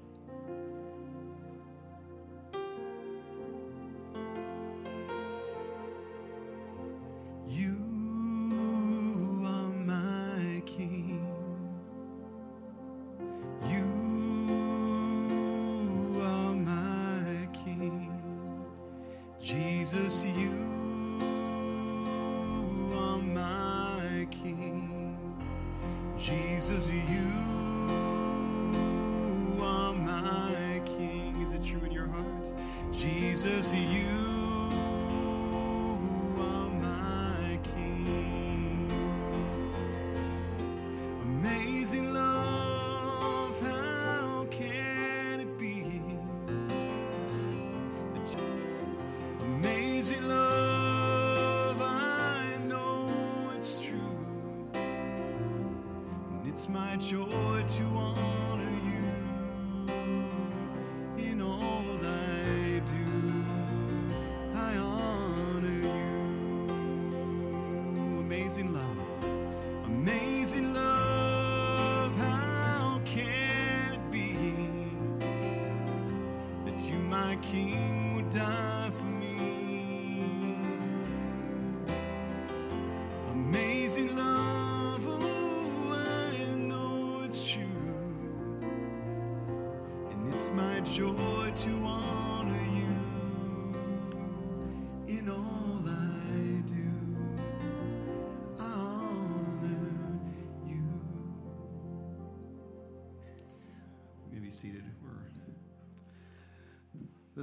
[56.69, 58.68] My joy to honor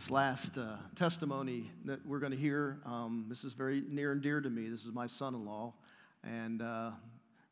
[0.06, 4.22] This last uh, testimony that we're going to hear, um, this is very near and
[4.22, 4.70] dear to me.
[4.70, 5.74] This is my son in law,
[6.24, 6.92] and uh,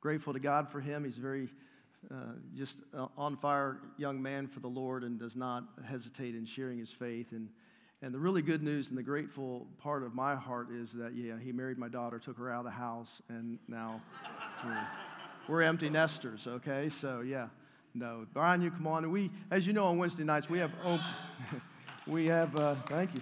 [0.02, 1.04] grateful to God for him.
[1.04, 1.50] He's very
[2.12, 6.46] uh, just uh, on fire young man for the Lord and does not hesitate in
[6.46, 7.32] sharing his faith.
[7.32, 7.50] And,
[8.04, 11.40] and the really good news and the grateful part of my heart is that, yeah,
[11.44, 14.00] he married my daughter, took her out of the house, and now
[14.64, 14.88] we're,
[15.48, 16.88] we're empty nesters, okay?
[16.90, 17.48] So, yeah,
[17.96, 18.28] no.
[18.32, 19.06] Brian, you come on.
[19.06, 20.72] And we, as you know, on Wednesday nights, we have.
[20.86, 21.00] Op-
[22.08, 23.22] we have, uh, thank you.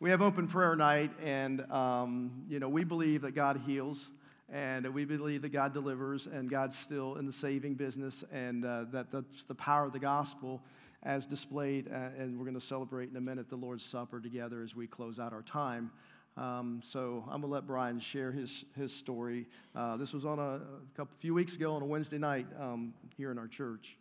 [0.00, 4.10] We have open prayer night, and um, you know we believe that God heals,
[4.52, 8.84] and we believe that God delivers, and God's still in the saving business, and uh,
[8.92, 10.60] that that's the power of the gospel
[11.02, 11.88] as displayed.
[11.88, 14.86] Uh, and we're going to celebrate in a minute the Lord's Supper together as we
[14.86, 15.90] close out our time.
[16.36, 19.46] Um, so I'm going to let Brian share his his story.
[19.74, 20.60] Uh, this was on a, a
[20.96, 23.96] couple few weeks ago on a Wednesday night um, here in our church.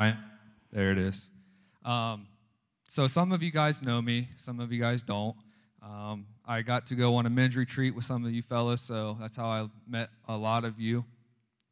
[0.00, 0.14] Right.
[0.72, 1.26] There it is.
[1.84, 2.26] Um,
[2.86, 5.36] so some of you guys know me, some of you guys don't.
[5.82, 9.16] Um, I got to go on a men's retreat with some of you fellas, so
[9.20, 11.04] that's how I met a lot of you.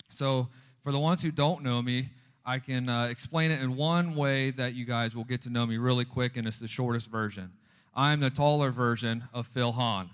[0.09, 0.49] So
[0.83, 2.09] for the ones who don't know me,
[2.45, 5.67] I can uh, explain it in one way that you guys will get to know
[5.67, 7.51] me really quick, and it's the shortest version.
[7.95, 10.11] I'm the taller version of Phil Hahn.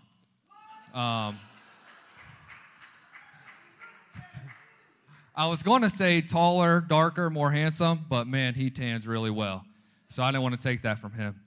[0.94, 1.38] Um,
[5.34, 9.64] I was going to say taller, darker, more handsome, but man, he tans really well.
[10.10, 11.40] So I didn't want to take that from him.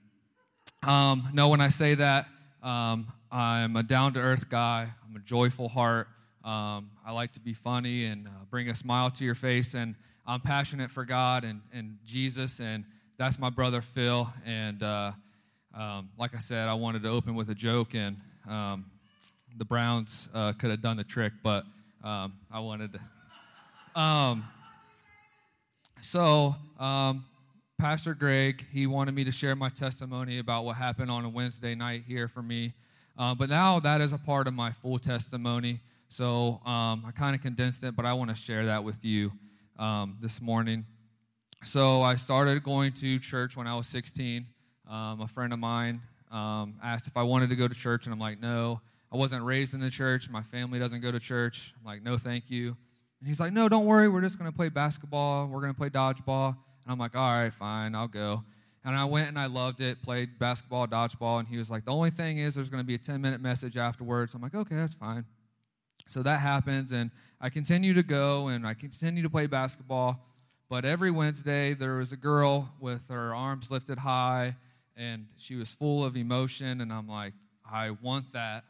[0.84, 2.28] Um, no, when I say that,
[2.64, 4.88] um, I'm a down to earth guy.
[5.08, 6.08] I'm a joyful heart.
[6.44, 9.76] Um, I like to be funny and uh, bring a smile to your face.
[9.76, 12.60] And I'm passionate for God and, and Jesus.
[12.60, 12.86] And
[13.18, 14.32] that's my brother Phil.
[14.46, 15.12] And uh,
[15.76, 18.16] um, like I said, I wanted to open with a joke, and
[18.48, 18.86] um,
[19.58, 21.66] the Browns uh, could have done the trick, but
[22.04, 23.00] um, I wanted to.
[23.96, 24.44] Um,
[26.02, 27.26] so, um,
[27.78, 31.76] Pastor Greg, he wanted me to share my testimony about what happened on a Wednesday
[31.76, 32.74] night here for me.
[33.18, 35.80] Uh, but now that is a part of my full testimony.
[36.10, 39.32] So um, I kind of condensed it, but I want to share that with you
[39.80, 40.86] um, this morning.
[41.64, 44.46] So I started going to church when I was 16.
[44.90, 48.14] Um, a friend of mine um, asked if I wanted to go to church, and
[48.14, 48.82] I'm like, no.
[49.12, 50.30] I wasn't raised in the church.
[50.30, 51.74] My family doesn't go to church.
[51.80, 52.76] I'm like, no, thank you.
[53.26, 54.08] And he's like, no, don't worry.
[54.08, 55.48] We're just going to play basketball.
[55.48, 56.50] We're going to play dodgeball.
[56.50, 58.44] And I'm like, all right, fine, I'll go.
[58.84, 61.40] And I went and I loved it, played basketball, dodgeball.
[61.40, 63.42] And he was like, the only thing is there's going to be a 10 minute
[63.42, 64.36] message afterwards.
[64.36, 65.26] I'm like, okay, that's fine.
[66.06, 66.92] So that happens.
[66.92, 67.10] And
[67.42, 70.24] I continue to go and I continue to play basketball.
[70.70, 74.56] But every Wednesday, there was a girl with her arms lifted high
[74.96, 76.80] and she was full of emotion.
[76.80, 77.34] And I'm like,
[77.68, 78.66] I want that.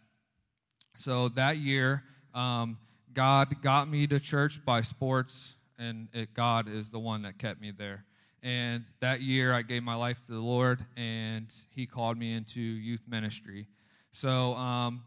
[0.95, 2.03] So that year,
[2.33, 2.77] um,
[3.16, 7.61] God got me to church by sports, and it, God is the one that kept
[7.61, 8.03] me there.
[8.43, 12.59] And that year, I gave my life to the Lord, and He called me into
[12.59, 13.68] youth ministry.
[14.11, 15.03] So um,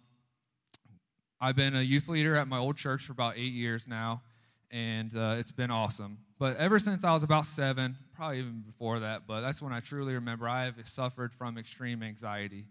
[1.38, 4.22] I've been a youth leader at my old church for about eight years now,
[4.70, 6.16] and uh, it's been awesome.
[6.38, 9.80] But ever since I was about seven, probably even before that, but that's when I
[9.80, 12.64] truly remember I have suffered from extreme anxiety.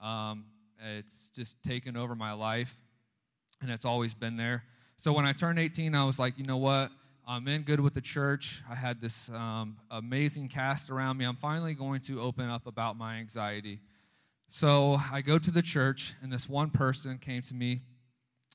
[0.00, 0.44] Um,
[0.96, 2.76] it's just taken over my life,
[3.60, 4.62] and it's always been there.
[4.98, 6.90] So when I turned 18, I was like, you know what?
[7.28, 8.62] I'm in good with the church.
[8.70, 11.24] I had this um, amazing cast around me.
[11.24, 13.80] I'm finally going to open up about my anxiety.
[14.48, 17.82] So I go to the church, and this one person came to me,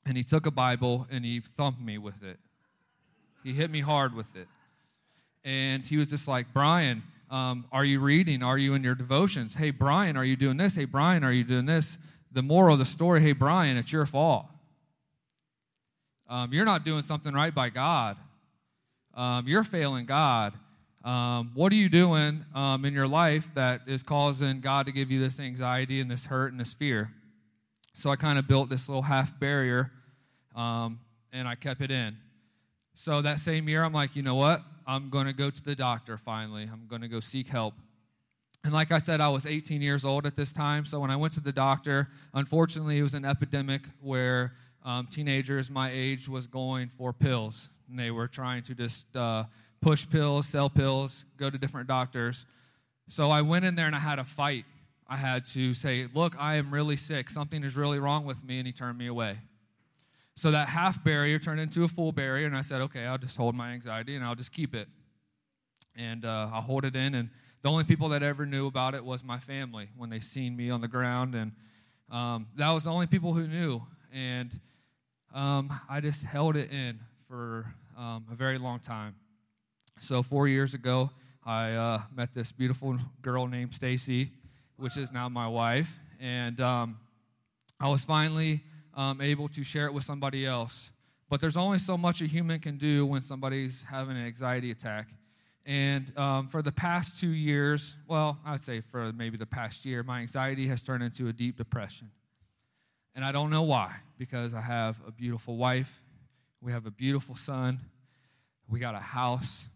[0.06, 2.38] and he took a Bible and he thumped me with it.
[3.44, 4.48] He hit me hard with it.
[5.44, 8.42] And he was just like, Brian, um, are you reading?
[8.42, 9.54] Are you in your devotions?
[9.54, 10.74] Hey, Brian, are you doing this?
[10.76, 11.98] Hey, Brian, are you doing this?
[12.30, 14.46] The moral of the story hey, Brian, it's your fault.
[16.32, 18.16] Um, you're not doing something right by God.
[19.12, 20.54] Um, you're failing God.
[21.04, 25.10] Um, what are you doing um, in your life that is causing God to give
[25.10, 27.10] you this anxiety and this hurt and this fear?
[27.92, 29.92] So I kind of built this little half barrier
[30.56, 31.00] um,
[31.34, 32.16] and I kept it in.
[32.94, 34.62] So that same year, I'm like, you know what?
[34.86, 36.62] I'm going to go to the doctor finally.
[36.62, 37.74] I'm going to go seek help.
[38.64, 40.86] And like I said, I was 18 years old at this time.
[40.86, 44.54] So when I went to the doctor, unfortunately, it was an epidemic where
[44.84, 47.68] um, teenagers my age was going for pills.
[47.88, 49.44] And they were trying to just uh,
[49.80, 52.46] push pills, sell pills, go to different doctors.
[53.08, 54.64] So I went in there and I had a fight.
[55.06, 57.28] I had to say, Look, I am really sick.
[57.28, 58.58] Something is really wrong with me.
[58.58, 59.38] And he turned me away.
[60.34, 62.46] So that half barrier turned into a full barrier.
[62.46, 64.88] And I said, Okay, I'll just hold my anxiety and I'll just keep it.
[65.94, 67.14] And uh, I'll hold it in.
[67.14, 67.28] And
[67.62, 70.70] the only people that ever knew about it was my family when they seen me
[70.70, 71.34] on the ground.
[71.34, 71.52] And
[72.10, 73.82] um, that was the only people who knew.
[74.12, 74.58] And
[75.34, 77.66] um, I just held it in for
[77.96, 79.14] um, a very long time.
[80.00, 81.10] So four years ago,
[81.44, 84.30] I uh, met this beautiful girl named Stacy,
[84.76, 86.98] which is now my wife, and um,
[87.80, 88.62] I was finally
[88.94, 90.90] um, able to share it with somebody else.
[91.28, 95.08] But there's only so much a human can do when somebody's having an anxiety attack.
[95.64, 100.02] And um, for the past two years, well, I'd say for maybe the past year,
[100.02, 102.10] my anxiety has turned into a deep depression.
[103.14, 106.02] And I don't know why, because I have a beautiful wife,
[106.60, 107.80] we have a beautiful son,
[108.68, 109.66] we got a house.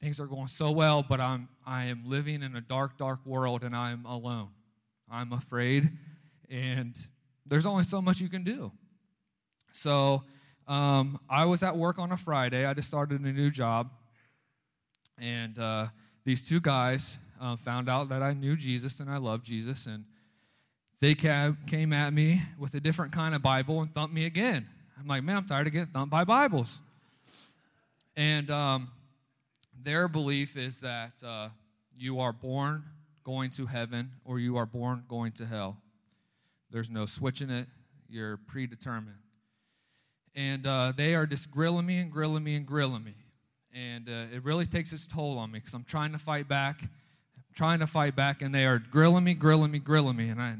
[0.00, 3.64] Things are going so well, but I'm I am living in a dark, dark world
[3.64, 4.48] and I'm alone.
[5.10, 5.90] I'm afraid,
[6.50, 6.96] and
[7.44, 8.72] there's only so much you can do.
[9.72, 10.22] So
[10.66, 12.64] um, I was at work on a Friday.
[12.64, 13.90] I just started a new job,
[15.18, 15.86] and uh,
[16.24, 20.04] these two guys uh, found out that I knew Jesus and I loved Jesus, and
[21.00, 24.66] they came at me with a different kind of Bible and thumped me again.
[24.98, 26.78] I'm like, man, I'm tired of getting thumped by Bibles.
[28.16, 28.88] And um,
[29.82, 31.48] their belief is that uh,
[31.96, 32.82] you are born
[33.24, 35.76] going to heaven or you are born going to hell.
[36.70, 37.66] There's no switching it,
[38.08, 39.16] you're predetermined.
[40.34, 43.14] And uh, they are just grilling me and grilling me and grilling me.
[43.74, 46.80] And uh, it really takes its toll on me because I'm trying to fight back,
[47.54, 50.30] trying to fight back, and they are grilling me, grilling me, grilling me.
[50.30, 50.56] And I,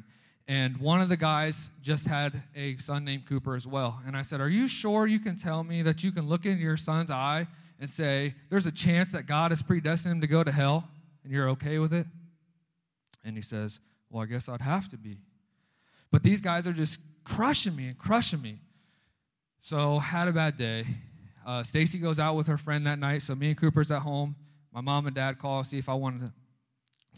[0.49, 4.01] and one of the guys just had a son named Cooper as well.
[4.07, 6.63] And I said, Are you sure you can tell me that you can look into
[6.63, 7.49] your son's eye
[7.81, 10.89] and say, There's a chance that God has predestined him to go to hell
[11.25, 12.07] and you're okay with it?
[13.25, 15.17] And he says, Well, I guess I'd have to be.
[16.13, 18.61] But these guys are just crushing me and crushing me.
[19.63, 20.87] So, had a bad day.
[21.45, 24.37] Uh, Stacy goes out with her friend that night, so me and Cooper's at home.
[24.73, 26.33] My mom and dad call to see if I wanted to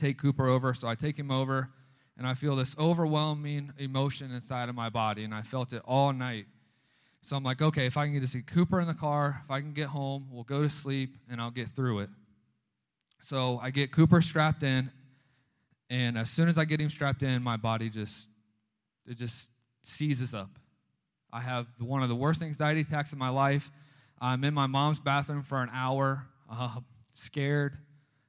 [0.00, 0.72] take Cooper over.
[0.72, 1.68] So I take him over
[2.18, 6.12] and I feel this overwhelming emotion inside of my body, and I felt it all
[6.12, 6.46] night.
[7.22, 9.50] So I'm like, okay, if I can get to see Cooper in the car, if
[9.50, 12.10] I can get home, we'll go to sleep, and I'll get through it.
[13.22, 14.90] So I get Cooper strapped in,
[15.88, 18.28] and as soon as I get him strapped in, my body just
[19.06, 19.48] it just
[19.82, 20.50] seizes up.
[21.32, 23.70] I have one of the worst anxiety attacks of my life.
[24.20, 26.80] I'm in my mom's bathroom for an hour, uh,
[27.14, 27.78] scared,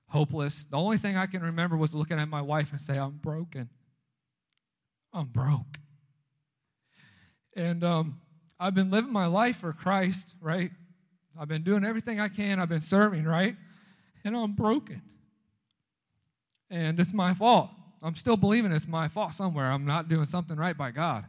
[0.07, 0.65] hopeless.
[0.69, 3.69] The only thing I can remember was looking at my wife and say, I'm broken.
[5.13, 5.79] I'm broke.
[7.55, 8.21] And um,
[8.59, 10.71] I've been living my life for Christ, right?
[11.39, 12.59] I've been doing everything I can.
[12.59, 13.55] I've been serving, right?
[14.23, 15.01] And I'm broken.
[16.69, 17.69] And it's my fault.
[18.01, 19.71] I'm still believing it's my fault somewhere.
[19.71, 21.25] I'm not doing something right by God.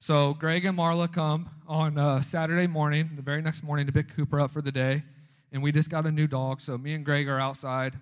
[0.00, 4.14] So Greg and Marla come on uh, Saturday morning, the very next morning, to pick
[4.16, 5.04] Cooper up for the day,
[5.52, 6.60] and we just got a new dog.
[6.60, 7.94] So me and Greg are outside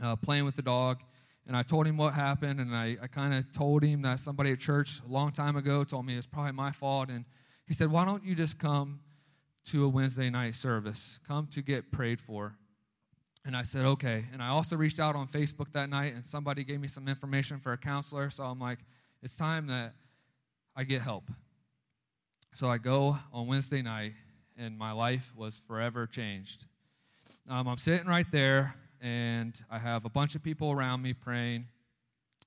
[0.00, 1.02] uh, playing with the dog,
[1.48, 4.52] and I told him what happened, and I, I kind of told him that somebody
[4.52, 7.24] at church a long time ago told me it's probably my fault, and
[7.66, 9.00] he said, "Why don't you just come
[9.66, 11.18] to a Wednesday night service?
[11.26, 12.54] Come to get prayed for."
[13.44, 14.26] And I said, okay.
[14.32, 17.60] And I also reached out on Facebook that night, and somebody gave me some information
[17.60, 18.28] for a counselor.
[18.28, 18.78] So I'm like,
[19.22, 19.94] it's time that
[20.76, 21.30] I get help.
[22.52, 24.12] So I go on Wednesday night,
[24.58, 26.66] and my life was forever changed.
[27.48, 31.66] Um, I'm sitting right there, and I have a bunch of people around me praying,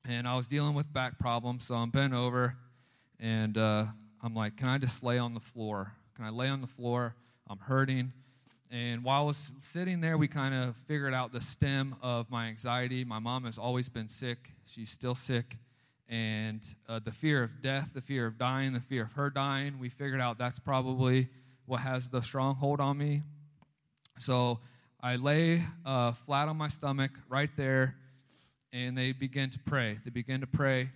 [0.08, 2.56] and I was dealing with back problems, so I'm bent over,
[3.20, 3.86] and uh,
[4.22, 5.94] I'm like, can I just lay on the floor?
[6.16, 7.16] Can I lay on the floor?
[7.50, 8.14] I'm hurting.
[8.70, 12.48] And while I was sitting there, we kind of figured out the stem of my
[12.48, 13.04] anxiety.
[13.04, 15.58] My mom has always been sick, she's still sick
[16.12, 19.80] and uh, the fear of death, the fear of dying, the fear of her dying,
[19.80, 21.30] we figured out that's probably
[21.66, 23.22] what has the stronghold on me.
[24.20, 24.60] So
[25.02, 27.96] I lay uh, flat on my stomach right there,
[28.72, 30.00] and they begin to pray.
[30.04, 30.90] They begin to pray,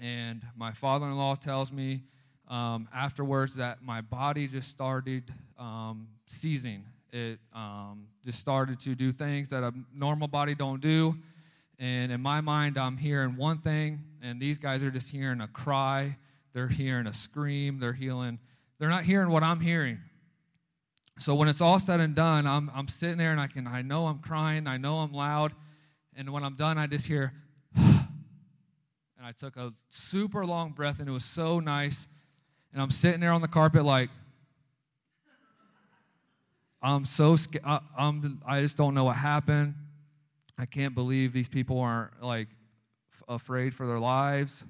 [0.00, 2.02] and my father in law tells me
[2.48, 6.84] um, afterwards that my body just started um, seizing.
[7.12, 11.16] It um, just started to do things that a normal body don't do
[11.78, 15.48] and in my mind, I'm hearing one thing, and these guys are just hearing a
[15.48, 16.16] cry.
[16.54, 17.78] They're hearing a scream.
[17.78, 18.38] They're hearing,
[18.78, 19.98] they're not hearing what I'm hearing.
[21.18, 23.82] So when it's all said and done, I'm, I'm sitting there and I can I
[23.82, 25.52] know I'm crying, I know I'm loud,
[26.14, 27.32] and when I'm done, I just hear,
[27.76, 28.06] and
[29.22, 32.06] I took a super long breath, and it was so nice.
[32.72, 34.10] And I'm sitting there on the carpet like,
[36.82, 37.64] I'm so scared.
[37.64, 39.74] I'm, I just don't know what happened.
[40.58, 42.48] I can't believe these people aren't like
[43.12, 44.64] f- afraid for their lives.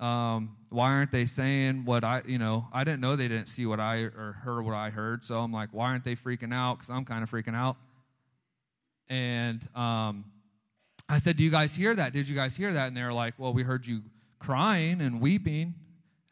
[0.00, 3.66] Um, why aren't they saying what I, you know, I didn't know they didn't see
[3.66, 5.24] what I or heard what I heard.
[5.24, 6.78] So I'm like, why aren't they freaking out?
[6.78, 7.76] Because I'm kind of freaking out.
[9.08, 10.24] And um,
[11.08, 12.12] I said, Do you guys hear that?
[12.12, 12.88] Did you guys hear that?
[12.88, 14.02] And they're like, Well, we heard you
[14.38, 15.62] crying and weeping.
[15.62, 15.74] And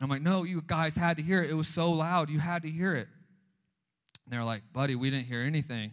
[0.01, 1.51] I'm like, No, you guys had to hear it.
[1.51, 2.29] It was so loud.
[2.29, 3.09] You had to hear it.
[4.25, 5.93] And they're like, Buddy, we didn't hear anything.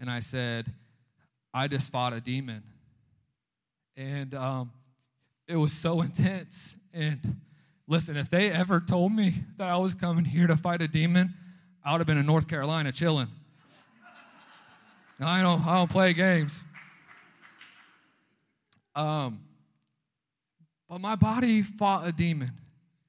[0.00, 0.72] And I said,
[1.54, 2.62] I just fought a demon.
[3.96, 4.72] And um,
[5.50, 6.76] it was so intense.
[6.92, 7.40] And
[7.86, 11.34] listen, if they ever told me that I was coming here to fight a demon,
[11.84, 13.28] I would have been in North Carolina chilling.
[15.20, 16.62] I don't, I don't play games.
[18.94, 19.40] Um,
[20.88, 22.52] but my body fought a demon,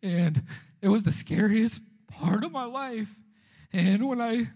[0.03, 0.43] and
[0.81, 3.09] it was the scariest part of my life.
[3.71, 4.49] And when I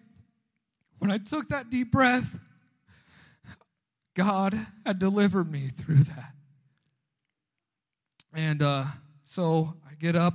[0.99, 2.39] when I took that deep breath
[4.15, 6.34] God had delivered me through that.
[8.35, 8.83] And uh,
[9.27, 10.33] so I get up,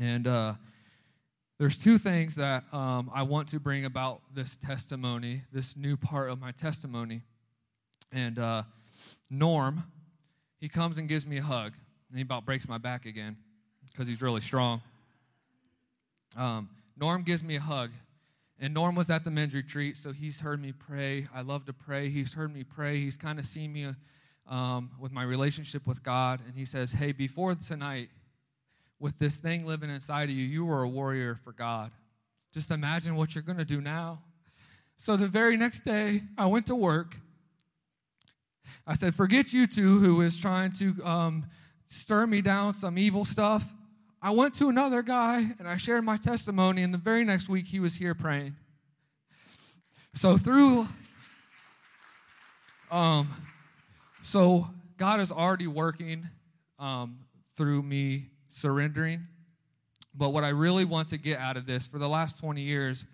[0.00, 0.54] and uh,
[1.60, 6.28] there's two things that um, I want to bring about this testimony, this new part
[6.28, 7.22] of my testimony.
[8.10, 8.64] And uh,
[9.30, 9.84] Norm,
[10.58, 11.72] he comes and gives me a hug,
[12.08, 13.36] and he about breaks my back again
[13.92, 14.82] because he's really strong.
[16.36, 17.92] Um, Norm gives me a hug,
[18.58, 21.28] and Norm was at the men's retreat, so he's heard me pray.
[21.32, 22.08] I love to pray.
[22.08, 22.98] He's heard me pray.
[22.98, 23.94] He's kind of seen me
[24.48, 26.40] um, with my relationship with God.
[26.46, 28.08] And he says, Hey, before tonight,
[28.98, 31.90] with this thing living inside of you, you were a warrior for God.
[32.52, 34.22] Just imagine what you're going to do now.
[34.98, 37.16] So the very next day, I went to work.
[38.86, 41.46] I said, Forget you two who is trying to um,
[41.86, 43.64] stir me down some evil stuff.
[44.20, 47.66] I went to another guy and I shared my testimony, and the very next week
[47.66, 48.54] he was here praying.
[50.14, 50.86] So through,
[52.90, 53.34] um,
[54.22, 56.28] so God is already working
[56.78, 57.18] um,
[57.56, 59.26] through me surrendering.
[60.14, 63.06] But what I really want to get out of this, for the last 20 years,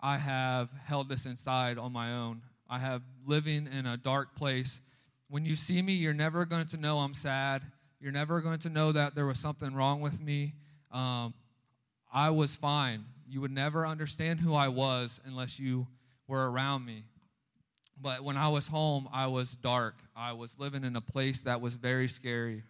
[0.00, 2.42] I have held this inside on my own.
[2.68, 4.80] I have living in a dark place.
[5.28, 7.62] When you see me, you're never going to know I'm sad.
[8.00, 10.54] You're never going to know that there was something wrong with me.
[10.92, 11.34] Um,
[12.12, 13.04] I was fine.
[13.28, 15.86] You would never understand who I was unless you
[16.28, 17.04] were around me.
[18.00, 19.94] But when I was home, I was dark.
[20.14, 22.62] I was living in a place that was very scary.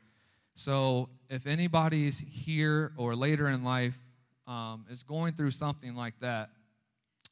[0.54, 3.98] So if anybody's here or later in life
[4.46, 6.50] um, is going through something like that,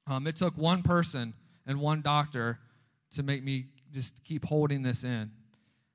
[0.06, 1.32] um, it took one person
[1.66, 2.58] and one doctor
[3.14, 5.30] to make me just keep holding this in.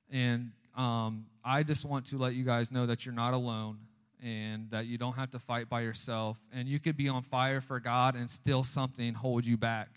[0.10, 3.78] And um, I just want to let you guys know that you're not alone
[4.24, 6.38] and that you don't have to fight by yourself.
[6.52, 9.90] And you could be on fire for God and still something hold you back.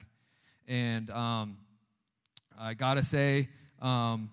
[0.69, 1.57] And um,
[2.59, 3.49] I got to say,
[3.81, 4.31] um,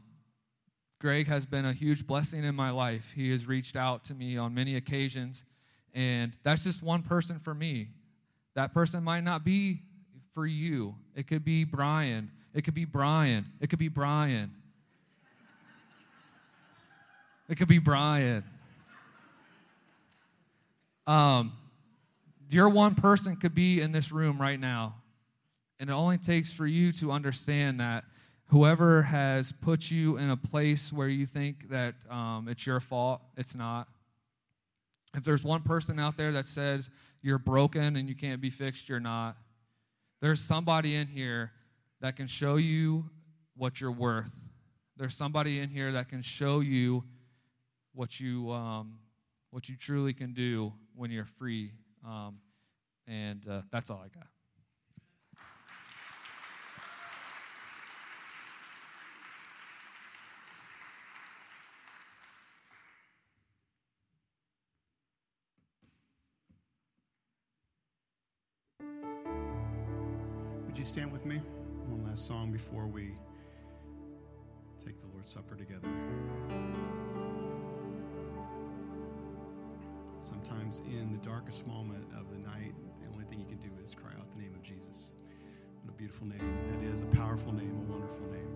[1.00, 3.12] Greg has been a huge blessing in my life.
[3.16, 5.46] He has reached out to me on many occasions.
[5.94, 7.88] And that's just one person for me.
[8.56, 9.82] That person might not be
[10.34, 10.96] for you.
[11.16, 12.32] It could be Brian.
[12.54, 13.46] It could be Brian.
[13.62, 14.52] It could be Brian.
[17.48, 18.44] It could be Brian.
[21.08, 21.54] Um,
[22.52, 24.96] your one person could be in this room right now.
[25.80, 28.04] And it only takes for you to understand that
[28.48, 33.22] whoever has put you in a place where you think that um, it's your fault,
[33.38, 33.88] it's not.
[35.16, 36.90] If there's one person out there that says
[37.22, 39.38] you're broken and you can't be fixed, you're not.
[40.22, 41.52] There's somebody in here
[42.02, 43.06] that can show you
[43.56, 44.32] what you're worth.
[44.98, 47.04] There's somebody in here that can show you
[47.94, 49.00] what you um,
[49.52, 51.72] what you truly can do when you're free.
[52.06, 52.40] Um,
[53.08, 54.28] and uh, that's all I got.
[70.80, 71.42] You stand with me?
[71.88, 73.12] One last song before we
[74.86, 75.90] take the Lord's Supper together.
[80.22, 83.94] Sometimes in the darkest moment of the night, the only thing you can do is
[83.94, 85.12] cry out the name of Jesus.
[85.84, 86.40] What a beautiful name
[86.72, 88.48] that is, a powerful name, a wonderful name.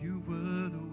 [0.00, 0.85] You were the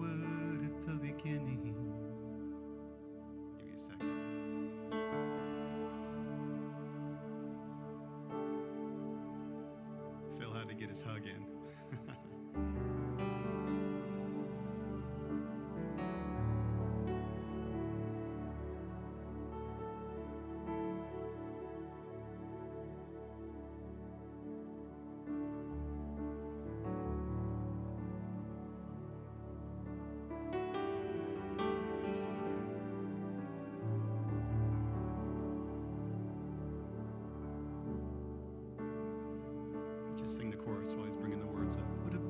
[40.50, 41.13] the chorus while he's